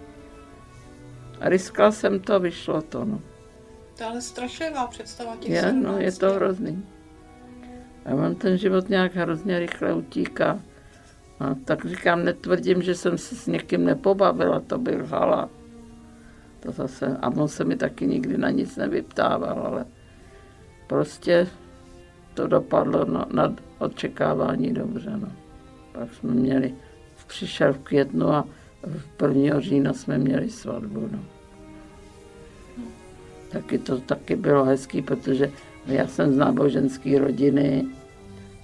[1.39, 3.05] A riskla jsem to, vyšlo to.
[3.05, 3.21] No.
[3.97, 6.85] To je ale strašlivá představa těch Je, no, je to hrozný.
[8.05, 10.59] A mám ten život nějak hrozně rychle utíká.
[11.39, 15.49] A tak říkám, netvrdím, že jsem se s někým nepobavila, to byl hala.
[16.59, 19.85] To zase, a on se mi taky nikdy na nic nevyptával, ale
[20.87, 21.47] prostě
[22.33, 25.11] to dopadlo na, na očekávání dobře.
[25.17, 25.31] No.
[25.91, 26.75] Pak jsme měli,
[27.29, 28.45] přišel v květnu a
[29.27, 29.59] 1.
[29.59, 31.09] října jsme měli svatbu.
[31.11, 31.19] No.
[33.51, 35.51] Taky to taky bylo hezký, protože
[35.85, 37.85] já jsem z náboženské rodiny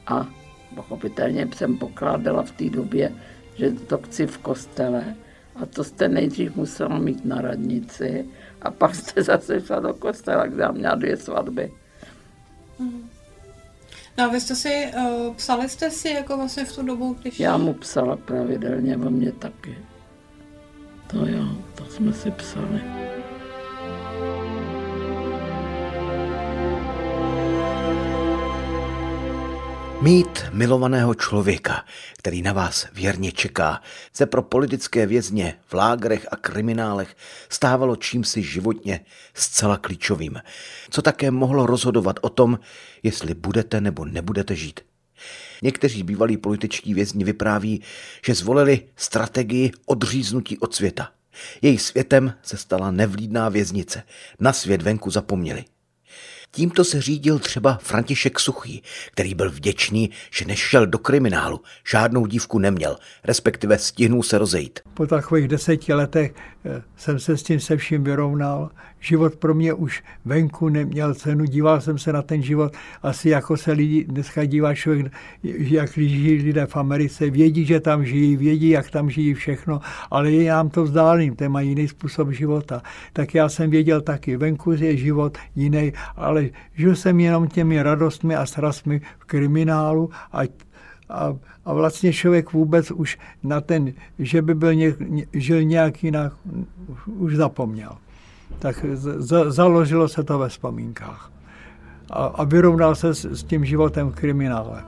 [0.08, 0.28] a
[0.76, 3.12] pochopitelně jsem pokládala v té době,
[3.56, 5.16] že to chci v kostele.
[5.56, 8.26] A to jste nejdřív musela mít na radnici
[8.62, 11.72] a pak jste zase šla do kostela, kde měla dvě svatby.
[14.18, 17.40] No a vy jste si, uh, psali jste si jako vlastně v tu dobu, když...
[17.40, 19.78] Já mu psala pravidelně, o mě taky.
[21.08, 22.82] To jo, to jsme si psali.
[30.02, 31.86] Mít milovaného člověka,
[32.18, 33.82] který na vás věrně čeká,
[34.14, 37.16] se pro politické vězně v lágrech a kriminálech
[37.50, 39.00] stávalo čímsi životně
[39.34, 40.42] zcela klíčovým,
[40.90, 42.60] co také mohlo rozhodovat o tom,
[43.04, 44.80] jestli budete nebo nebudete žít.
[45.62, 47.82] Někteří bývalí političtí vězni vypráví,
[48.26, 51.12] že zvolili strategii odříznutí od světa.
[51.62, 54.04] Její světem se stala nevlídná věznice.
[54.40, 55.66] Na svět venku zapomněli.
[56.52, 61.62] Tímto se řídil třeba František Suchý, který byl vděčný, že nešel do kriminálu,
[61.92, 64.80] žádnou dívku neměl, respektive stihnul se rozejít.
[64.96, 66.34] Po takových deseti letech
[66.66, 68.70] eh, jsem se s tím se vším vyrovnal.
[69.00, 71.46] Život pro mě už venku neměl cenu.
[71.46, 72.74] Díval jsem se na ten život
[73.04, 75.12] asi jako se lidi dneska dívá člověk,
[75.44, 77.30] jak žijí lidé v Americe.
[77.30, 79.80] Vědí, že tam žijí, vědí, jak tam žijí všechno,
[80.12, 82.82] ale je nám to vzdálím, to má jiný způsob života.
[83.14, 88.36] Tak já jsem věděl taky, venku je život jiný, ale žil jsem jenom těmi radostmi
[88.36, 90.42] a strastmi v kriminálu a
[91.10, 91.36] a,
[91.66, 94.96] a vlastně člověk vůbec už na ten, že by byl ně,
[95.34, 96.34] žil nějak jinak,
[97.06, 97.92] už zapomněl.
[98.60, 101.32] Tak z, založilo se to ve vzpomínkách.
[102.10, 104.84] A, a vyrovnal se s, s tím životem v kriminále.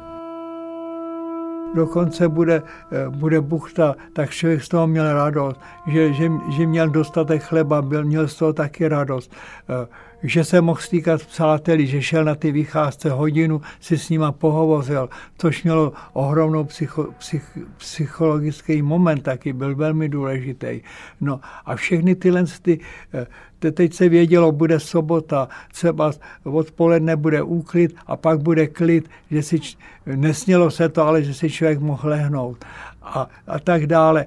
[1.75, 6.89] Dokonce bude, eh, bude buchta, tak člověk z toho měl radost, že, že, že měl
[6.89, 9.31] dostatek chleba, byl, měl z toho taky radost.
[9.69, 9.87] Eh,
[10.23, 14.31] že se mohl stýkat s přáteli, že šel na ty vycházce hodinu, si s nima
[14.31, 20.81] pohovořil, což mělo ohromnou psycho, psych, psychologický moment taky, byl velmi důležitý.
[21.21, 22.79] No a všechny tyhle ty,
[23.13, 26.11] eh, teď se vědělo, bude sobota, třeba
[26.43, 29.59] odpoledne bude úklid a pak bude klid, že si,
[30.05, 32.65] nesnělo se to, ale že si člověk mohl lehnout
[33.01, 34.25] a, a tak dále,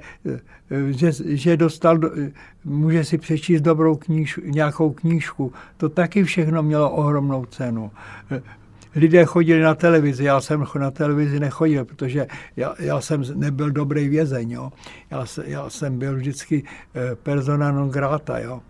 [0.90, 1.98] že, že dostal,
[2.64, 5.52] může si přečíst dobrou kníž, nějakou knížku.
[5.76, 7.90] To taky všechno mělo ohromnou cenu.
[8.94, 14.08] Lidé chodili na televizi, já jsem na televizi nechodil, protože já, já jsem nebyl dobrý
[14.08, 14.50] vězeň.
[14.50, 14.72] Jo.
[15.10, 16.64] Já, já jsem byl vždycky
[16.94, 18.38] eh, persona non grata.
[18.38, 18.60] Jo.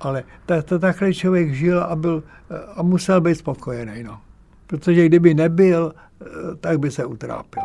[0.00, 4.02] Ale ta, ta, takhle člověk žil a, byl, eh, a musel být spokojený.
[4.02, 4.20] No.
[4.66, 5.92] Protože kdyby nebyl,
[6.22, 6.26] eh,
[6.60, 7.62] tak by se utrápil.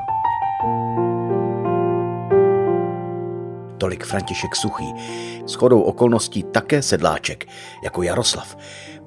[3.79, 4.93] Tolik František Suchý.
[5.45, 7.47] S chodou okolností také sedláček,
[7.83, 8.57] jako Jaroslav.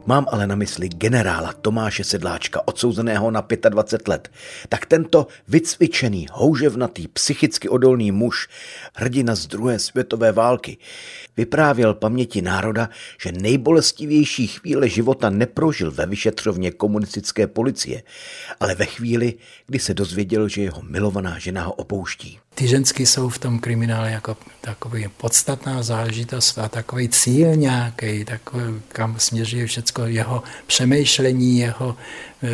[0.06, 4.30] Mám ale na mysli generála Tomáše Sedláčka, odsouzeného na 25 let.
[4.68, 8.48] Tak tento vycvičený, houževnatý, psychicky odolný muž,
[8.94, 10.76] hrdina z druhé světové války,
[11.36, 12.88] vyprávěl paměti národa,
[13.22, 18.02] že nejbolestivější chvíle života neprožil ve vyšetřovně komunistické policie,
[18.60, 19.34] ale ve chvíli,
[19.66, 22.38] kdy se dozvěděl, že jeho milovaná žena ho opouští.
[22.54, 28.80] Ty ženský jsou v tom kriminále jako takový podstatná záležitost a takový cíl nějaký, takový,
[28.88, 31.96] kam směřuje všechno jeho přemýšlení, jeho...
[32.42, 32.48] Eh,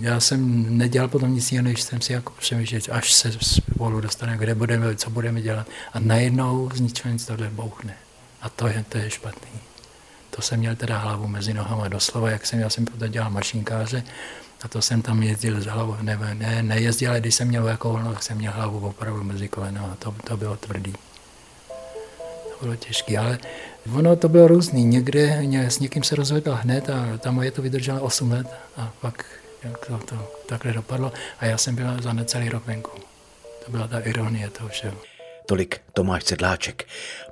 [0.00, 4.38] já jsem nedělal potom nic jiného, než jsem si jako přemýšlel, až se spolu dostaneme,
[4.38, 5.66] kde budeme, co budeme dělat.
[5.92, 7.94] A najednou z ničeho nic tohle bouchne.
[8.42, 9.50] A to je, to je špatný.
[10.30, 14.04] To jsem měl teda hlavu mezi nohama doslova, jak jsem, já jsem potom dělal mašinkáře,
[14.62, 17.88] a to jsem tam jezdil z hlavou, ne, ne, nejezdil, ale když jsem měl jako
[17.88, 20.92] volno, tak jsem měl hlavu opravdu mezi koleno a to, to bylo tvrdý.
[22.58, 23.38] To bylo těžké, ale
[23.94, 24.84] ono to bylo různý.
[24.84, 29.24] Někde s někým se rozvedl hned a tam moje to vydrželo 8 let a pak
[29.64, 32.90] jak to, to takhle dopadlo a já jsem byl za necelý rok venku.
[33.64, 34.98] To byla ta ironie toho všeho.
[35.46, 36.84] Tolik Tomáš Sedláček.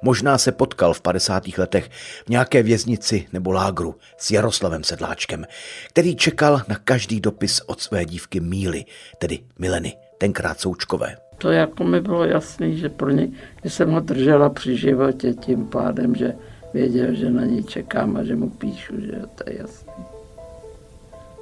[0.02, 1.58] Možná se potkal v 50.
[1.58, 1.90] letech
[2.26, 5.46] v nějaké věznici nebo lágru s Jaroslavem Sedláčkem,
[5.88, 8.84] který čekal na každý dopis od své dívky Míly,
[9.18, 11.25] tedy Mileny, tenkrát Součkové.
[11.38, 13.28] To jako mi bylo jasný, že pro ně,
[13.64, 16.34] že jsem ho držela při životě tím pádem, že
[16.74, 20.04] věděl, že na něj čekám a že mu píšu, že to je jasný.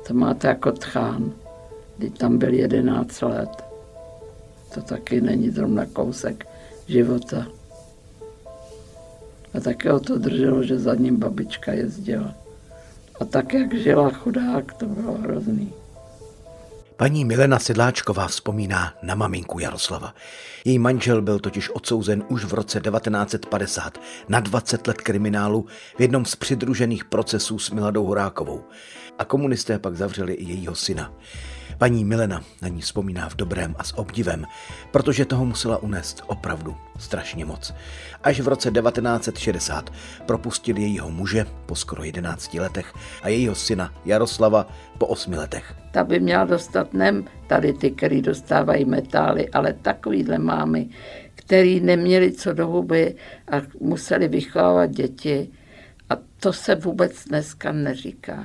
[0.06, 1.32] To máte jako tchán,
[1.98, 3.64] kdy tam byl 11 let.
[4.74, 6.46] To taky není zrovna kousek
[6.86, 7.46] života.
[9.54, 12.34] A také o to drželo, že za ním babička jezdila.
[13.20, 15.72] A tak, jak žila chudák, to bylo hrozný.
[16.96, 20.14] Paní Milena Sedláčková vzpomíná na maminku Jaroslava.
[20.64, 25.66] Její manžel byl totiž odsouzen už v roce 1950 na 20 let kriminálu
[25.96, 28.64] v jednom z přidružených procesů s Miladou Horákovou.
[29.18, 31.12] A komunisté pak zavřeli i jejího syna.
[31.78, 34.46] Paní Milena na ní vzpomíná v dobrém a s obdivem,
[34.90, 37.74] protože toho musela unést opravdu strašně moc.
[38.22, 39.92] Až v roce 1960
[40.26, 44.68] propustil jejího muže po skoro 11 letech a jejího syna Jaroslava
[44.98, 45.74] po 8 letech.
[45.92, 50.88] Ta by měla dostat nem tady ty, který dostávají metály, ale takovýhle mámy,
[51.34, 53.14] který neměli co do huby
[53.50, 55.50] a museli vychovávat děti.
[56.10, 58.44] A to se vůbec dneska neříká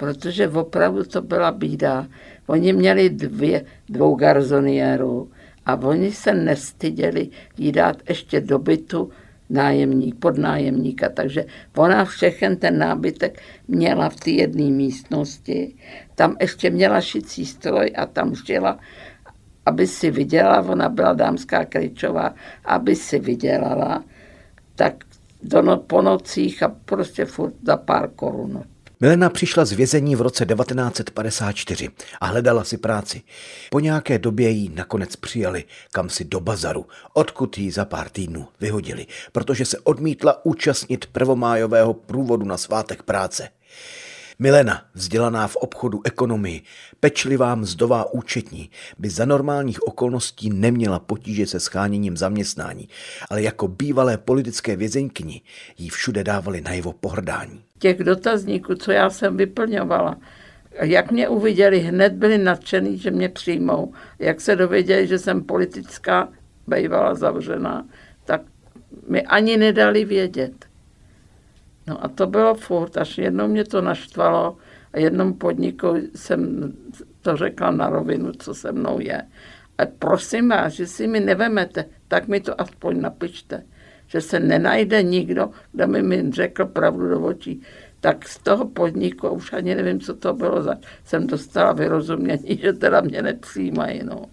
[0.00, 2.06] protože opravdu to byla bída.
[2.46, 5.30] Oni měli dvě, dvou garzoniérů
[5.66, 7.28] a oni se nestyděli
[7.58, 9.10] jí dát ještě do bytu
[9.50, 11.08] nájemník, podnájemníka.
[11.08, 11.44] Takže
[11.76, 15.74] ona všechen ten nábytek měla v té jedné místnosti.
[16.14, 18.78] Tam ještě měla šicí stroj a tam šila,
[19.66, 22.34] aby si vydělala, ona byla dámská kryčová,
[22.64, 24.04] aby si vydělala,
[24.74, 25.04] tak
[25.42, 28.64] do no, po nocích a prostě furt za pár korun.
[29.02, 31.88] Milena přišla z vězení v roce 1954
[32.20, 33.22] a hledala si práci.
[33.70, 38.48] Po nějaké době jí nakonec přijali kam si do bazaru, odkud jí za pár týdnů
[38.60, 43.48] vyhodili, protože se odmítla účastnit prvomájového průvodu na svátek práce.
[44.42, 46.62] Milena, vzdělaná v obchodu ekonomii,
[47.00, 52.88] pečlivá mzdová účetní, by za normálních okolností neměla potíže se scháněním zaměstnání,
[53.30, 55.42] ale jako bývalé politické vězeňkyni
[55.78, 57.64] jí všude dávali najevo pohrdání.
[57.78, 60.16] Těch dotazníků, co já jsem vyplňovala,
[60.80, 63.92] jak mě uviděli, hned byli nadšený, že mě přijmou.
[64.18, 66.28] Jak se dověděli, že jsem politická,
[66.66, 67.86] bývala zavřená,
[68.24, 68.42] tak
[69.08, 70.69] mi ani nedali vědět.
[71.90, 74.56] No a to bylo furt, až jednou mě to naštvalo
[74.92, 76.72] a jednom podniku jsem
[77.20, 79.22] to řekla na rovinu, co se mnou je.
[79.78, 83.62] A prosím vás, že si mi nevemete, tak mi to aspoň napište.
[84.06, 87.62] Že se nenajde nikdo, kdo mi, mi řekl pravdu do očí.
[88.00, 90.74] Tak z toho podniku, už ani nevím, co to bylo, za,
[91.04, 94.00] jsem dostala vyrozumění, že teda mě nepřijímají.
[94.04, 94.24] No.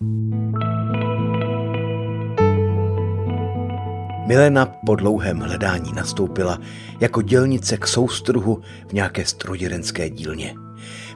[4.27, 6.59] Milena po dlouhém hledání nastoupila
[6.99, 10.55] jako dělnice k soustruhu v nějaké strojírenské dílně.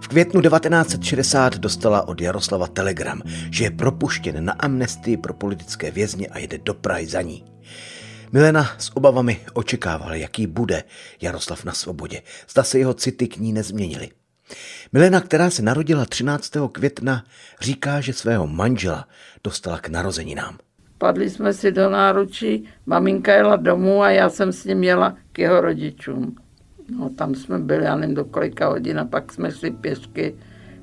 [0.02, 6.28] V květnu 1960 dostala od Jaroslava telegram, že je propuštěn na amnestii pro politické vězně
[6.28, 7.46] a jede do Prahy za ní.
[8.32, 10.84] Milena s obavami očekávala, jaký bude
[11.22, 12.22] Jaroslav na svobodě.
[12.50, 14.10] Zda se jeho city k ní nezměnily.
[14.92, 16.52] Milena, která se narodila 13.
[16.72, 17.24] května,
[17.62, 19.08] říká, že svého manžela
[19.44, 20.58] dostala k narozeninám.
[21.02, 25.40] Padli jsme si do náručí, maminka jela domů a já jsem s ním jela k
[25.40, 26.36] jeho rodičům.
[26.90, 30.36] No, tam jsme byli, já nevím do kolika hodin, a pak jsme šli pěšky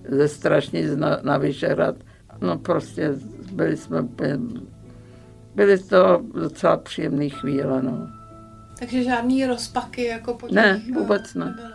[0.08, 1.96] ze Strašnic na, na Vyšehrad.
[2.40, 3.10] No prostě
[3.52, 4.08] byli jsme,
[5.54, 8.08] byly to docela příjemné chvíle, no.
[8.78, 11.44] Takže žádný rozpaky jako po Ne, vůbec ne.
[11.44, 11.68] Nebyly.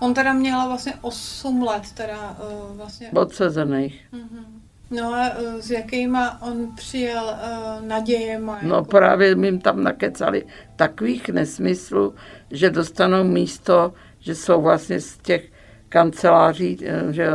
[0.00, 2.36] On teda měla vlastně 8 let, teda
[2.70, 3.10] uh, vlastně...
[3.14, 4.08] Odsezených.
[4.12, 4.44] Uh-huh.
[4.90, 8.58] No a uh, s jakýma on přijel uh, nadějema?
[8.62, 8.88] No jako...
[8.88, 12.14] právě mi tam nakecali takových nesmyslů,
[12.50, 15.53] že dostanou místo, že jsou vlastně z těch
[15.94, 16.78] kanceláří.
[16.82, 17.28] Eh, že...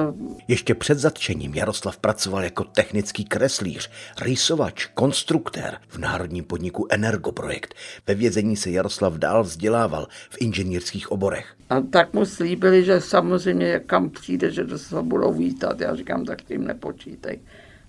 [0.47, 3.89] Ještě před zatčením Jaroslav pracoval jako technický kreslíř,
[4.21, 7.73] rýsovač, konstruktér v národním podniku Energoprojekt.
[8.07, 11.55] Ve vězení se Jaroslav dál vzdělával v inženýrských oborech.
[11.69, 15.79] A tak mu slíbili, že samozřejmě kam přijde, že to se budou vítat.
[15.79, 17.39] Já říkám, tak tím nepočítej.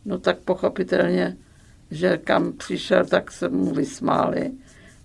[0.05, 1.37] No tak pochopitelně,
[1.91, 4.51] že kam přišel, tak se mu vysmáli.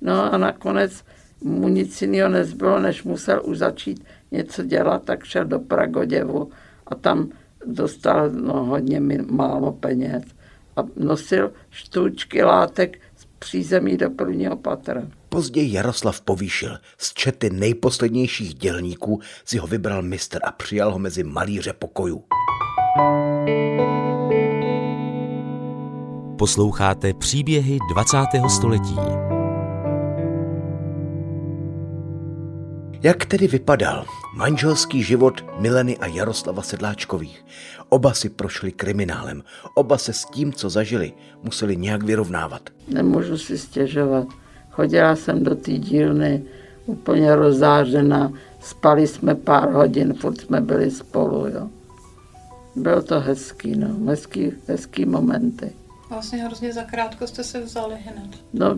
[0.01, 1.03] No a nakonec
[1.41, 4.05] mu nic jiného nezbylo, než musel už začít
[4.35, 6.49] něco dělat, tak šel do Pragoděvu
[6.87, 7.29] a tam
[7.65, 10.23] dostal no, hodně málo peněz
[10.75, 15.01] a nosil štůčky látek z přízemí do prvního patra.
[15.29, 16.77] Později Jaroslav povýšil.
[16.97, 22.23] Z čety nejposlednějších dělníků si ho vybral mistr a přijal ho mezi malíře pokojů.
[26.37, 28.17] Posloucháte příběhy 20.
[28.49, 28.95] století.
[33.05, 37.45] Jak tedy vypadal manželský život Mileny a Jaroslava Sedláčkových?
[37.89, 39.43] Oba si prošli kriminálem,
[39.75, 42.69] oba se s tím, co zažili, museli nějak vyrovnávat.
[42.87, 44.27] Nemůžu si stěžovat.
[44.69, 46.43] Chodila jsem do té dílny
[46.85, 51.69] úplně rozářená, spali jsme pár hodin, furt jsme byli spolu, jo.
[52.75, 55.71] Bylo to hezký, no, hezký, hezký momenty.
[56.09, 58.29] Vlastně hrozně zakrátko jste se vzali hned.
[58.53, 58.75] No,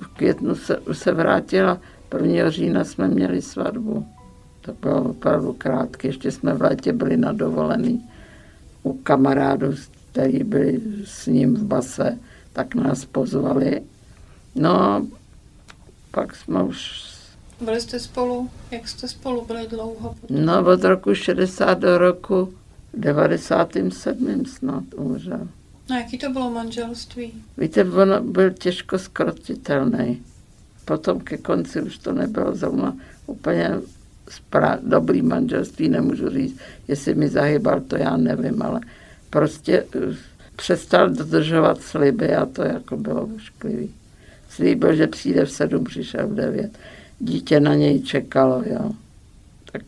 [0.00, 1.80] v květnu se, se vrátila
[2.18, 2.50] 1.
[2.50, 4.06] října jsme měli svatbu.
[4.60, 6.08] To bylo opravdu krátké.
[6.08, 8.08] Ještě jsme v létě byli na dovolený
[8.82, 9.74] u kamarádů,
[10.10, 12.18] kteří byli s ním v base,
[12.52, 13.82] tak nás pozvali.
[14.54, 15.06] No,
[16.10, 17.02] pak jsme už...
[17.60, 18.50] Byli jste spolu?
[18.70, 20.14] Jak jste spolu byli dlouho?
[20.30, 22.54] No, od roku 60 do roku
[22.94, 24.46] 97.
[24.46, 25.48] snad umřel.
[25.90, 27.32] No, jaký to bylo manželství?
[27.58, 30.22] Víte, on byl těžko skrotitelný
[30.84, 33.70] potom ke konci už to nebylo zrovna úplně
[34.28, 36.58] spra- dobrý manželství, nemůžu říct,
[36.88, 38.80] jestli mi zahybal, to já nevím, ale
[39.30, 40.14] prostě uh,
[40.56, 43.94] přestal dodržovat sliby a to jako bylo ošklivý.
[44.48, 46.78] Slíbil, že přijde v sedm, přišel v devět.
[47.18, 48.90] Dítě na něj čekalo, jo.
[49.72, 49.82] Tak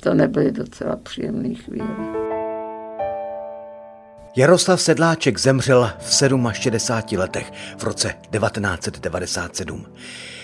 [0.00, 2.20] to nebyly docela příjemné chvíle.
[4.36, 6.14] Jaroslav Sedláček zemřel v
[6.52, 9.86] 67 letech v roce 1997.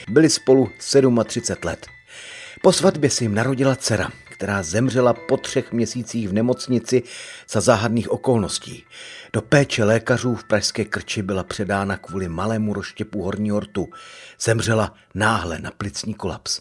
[0.09, 0.71] Byli spolu
[1.25, 1.87] 37 let.
[2.63, 7.03] Po svatbě se jim narodila dcera, která zemřela po třech měsících v nemocnici
[7.51, 8.85] za záhadných okolností.
[9.33, 13.89] Do péče lékařů v Pražské krči byla předána kvůli malému rozštěpu horního rtu.
[14.41, 16.61] Zemřela náhle na plicní kolaps.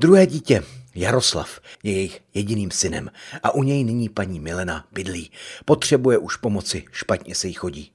[0.00, 0.62] Druhé dítě,
[0.94, 3.10] Jaroslav je jejich jediným synem
[3.42, 5.30] a u něj nyní paní Milena bydlí.
[5.64, 7.92] Potřebuje už pomoci, špatně se jí chodí.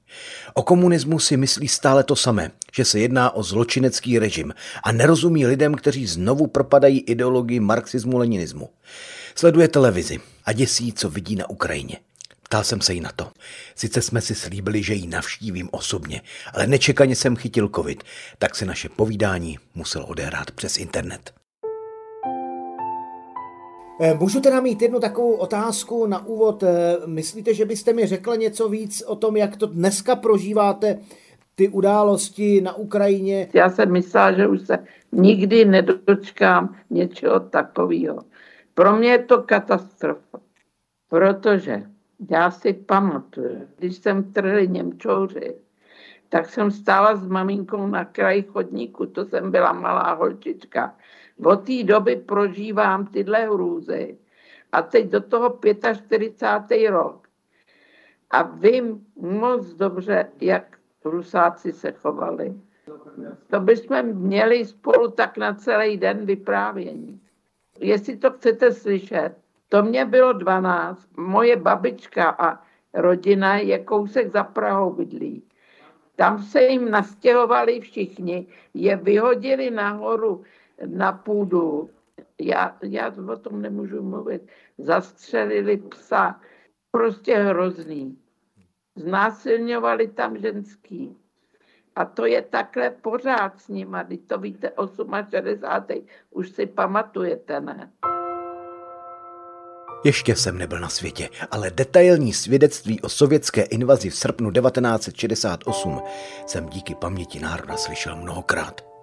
[0.53, 5.45] O komunismu si myslí stále to samé, že se jedná o zločinecký režim a nerozumí
[5.45, 8.69] lidem, kteří znovu propadají ideologii marxismu-leninismu.
[9.35, 11.97] Sleduje televizi a děsí, co vidí na Ukrajině.
[12.43, 13.31] Ptal jsem se jí na to.
[13.75, 16.21] Sice jsme si slíbili, že ji navštívím osobně,
[16.53, 18.03] ale nečekaně jsem chytil covid,
[18.37, 21.33] tak se naše povídání muselo odehrát přes internet.
[24.01, 26.63] Eh, můžu teda mít jednu takovou otázku na úvod.
[26.63, 30.99] Eh, myslíte, že byste mi řekla něco víc o tom, jak to dneska prožíváte,
[31.55, 33.47] ty události na Ukrajině?
[33.53, 34.79] Já jsem myslela, že už se
[35.11, 38.19] nikdy nedočkám něčeho takového.
[38.73, 40.39] Pro mě je to katastrofa,
[41.09, 41.83] protože
[42.31, 45.55] já si pamatuju, když jsem trhli Němčouři,
[46.29, 50.95] tak jsem stála s maminkou na kraji chodníku, to jsem byla malá holčička.
[51.45, 54.17] Od té doby prožívám tyhle hrůzy
[54.71, 55.59] a teď do toho
[55.93, 56.89] 45.
[56.89, 57.27] rok.
[58.29, 62.53] A vím moc dobře, jak Rusáci se chovali.
[63.49, 67.21] To bychom měli spolu tak na celý den vyprávění.
[67.79, 69.31] Jestli to chcete slyšet,
[69.69, 71.07] to mě bylo 12.
[71.17, 72.63] Moje babička a
[72.93, 75.43] rodina je kousek za Prahou bydlí.
[76.15, 80.43] Tam se jim nastěhovali všichni, je vyhodili nahoru
[80.85, 81.89] na půdu.
[82.41, 84.47] Já, já o tom nemůžu mluvit.
[84.77, 86.41] Zastřelili psa.
[86.91, 88.17] Prostě hrozný.
[88.95, 91.17] Znásilňovali tam ženský.
[91.95, 94.03] A to je takhle pořád s nima.
[94.03, 94.71] Když to víte,
[95.29, 96.05] 68.
[96.31, 97.91] Už si pamatujete, ne?
[100.03, 106.01] Ještě jsem nebyl na světě, ale detailní svědectví o sovětské invazi v srpnu 1968
[106.45, 108.96] jsem díky paměti národa slyšel mnohokrát.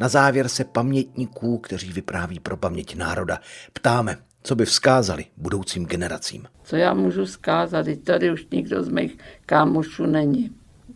[0.00, 3.38] Na závěr se pamětníků, kteří vypráví pro paměť národa,
[3.72, 6.46] ptáme, co by vzkázali budoucím generacím.
[6.62, 10.50] Co já můžu vzkázat, i tady už nikdo z mých kámošů není.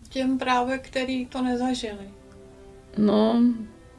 [0.09, 2.11] Těm právě, který to nezažili.
[2.99, 3.42] No,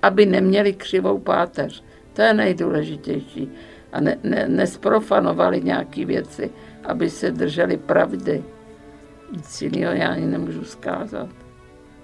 [0.02, 1.84] aby neměli křivou páteř.
[2.14, 3.50] To je nejdůležitější
[3.92, 6.52] a ne, ne, nesprofanovali nějaké věci,
[6.84, 8.44] aby se drželi pravdy.
[9.36, 11.30] Nic jiného já ani nemůžu zkázat.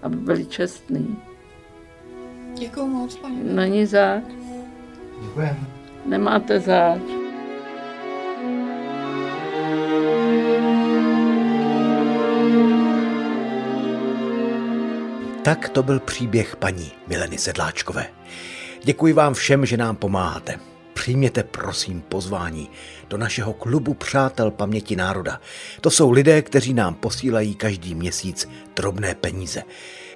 [0.02, 1.18] Aby byli čestní.
[2.60, 3.40] Děkuji moc, paní.
[3.44, 4.24] Není záč.
[5.22, 5.68] Děkujeme.
[6.06, 7.02] Nemáte záč.
[15.44, 18.08] Tak to byl příběh paní Mileny Sedláčkové.
[18.84, 20.60] Děkuji vám všem, že nám pomáháte.
[20.94, 22.70] Přijměte prosím pozvání
[23.10, 25.42] do našeho klubu Přátel paměti národa.
[25.82, 29.64] To jsou lidé, kteří nám posílají každý měsíc drobné peníze.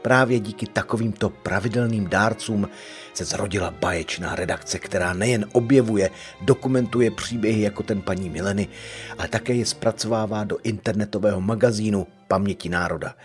[0.02, 2.70] Právě díky takovýmto pravidelným dárcům
[3.14, 6.10] se zrodila baječná redakce, která nejen objevuje,
[6.42, 8.68] dokumentuje příběhy jako ten paní Mileny,
[9.18, 13.16] ale také je zpracovává do internetového magazínu Paměti národa.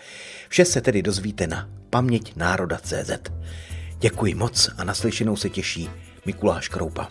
[0.49, 3.11] Vše se tedy dozvíte na paměťnároda.cz.
[3.99, 5.89] Děkuji moc a naslyšenou se těší
[6.25, 7.09] Mikuláš Kroupa.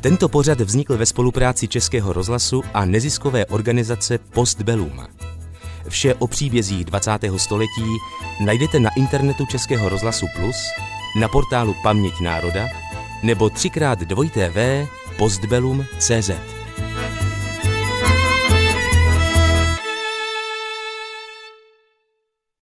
[0.00, 5.06] Tento pořad vznikl ve spolupráci Českého rozhlasu a neziskové organizace Postbellum.
[5.88, 7.10] Vše o příbězích 20.
[7.36, 7.96] století
[8.44, 10.56] najdete na internetu Českého rozhlasu Plus,
[11.20, 12.68] na portálu Paměť národa
[13.22, 16.59] nebo třikrát dvojité v postbellum.cz.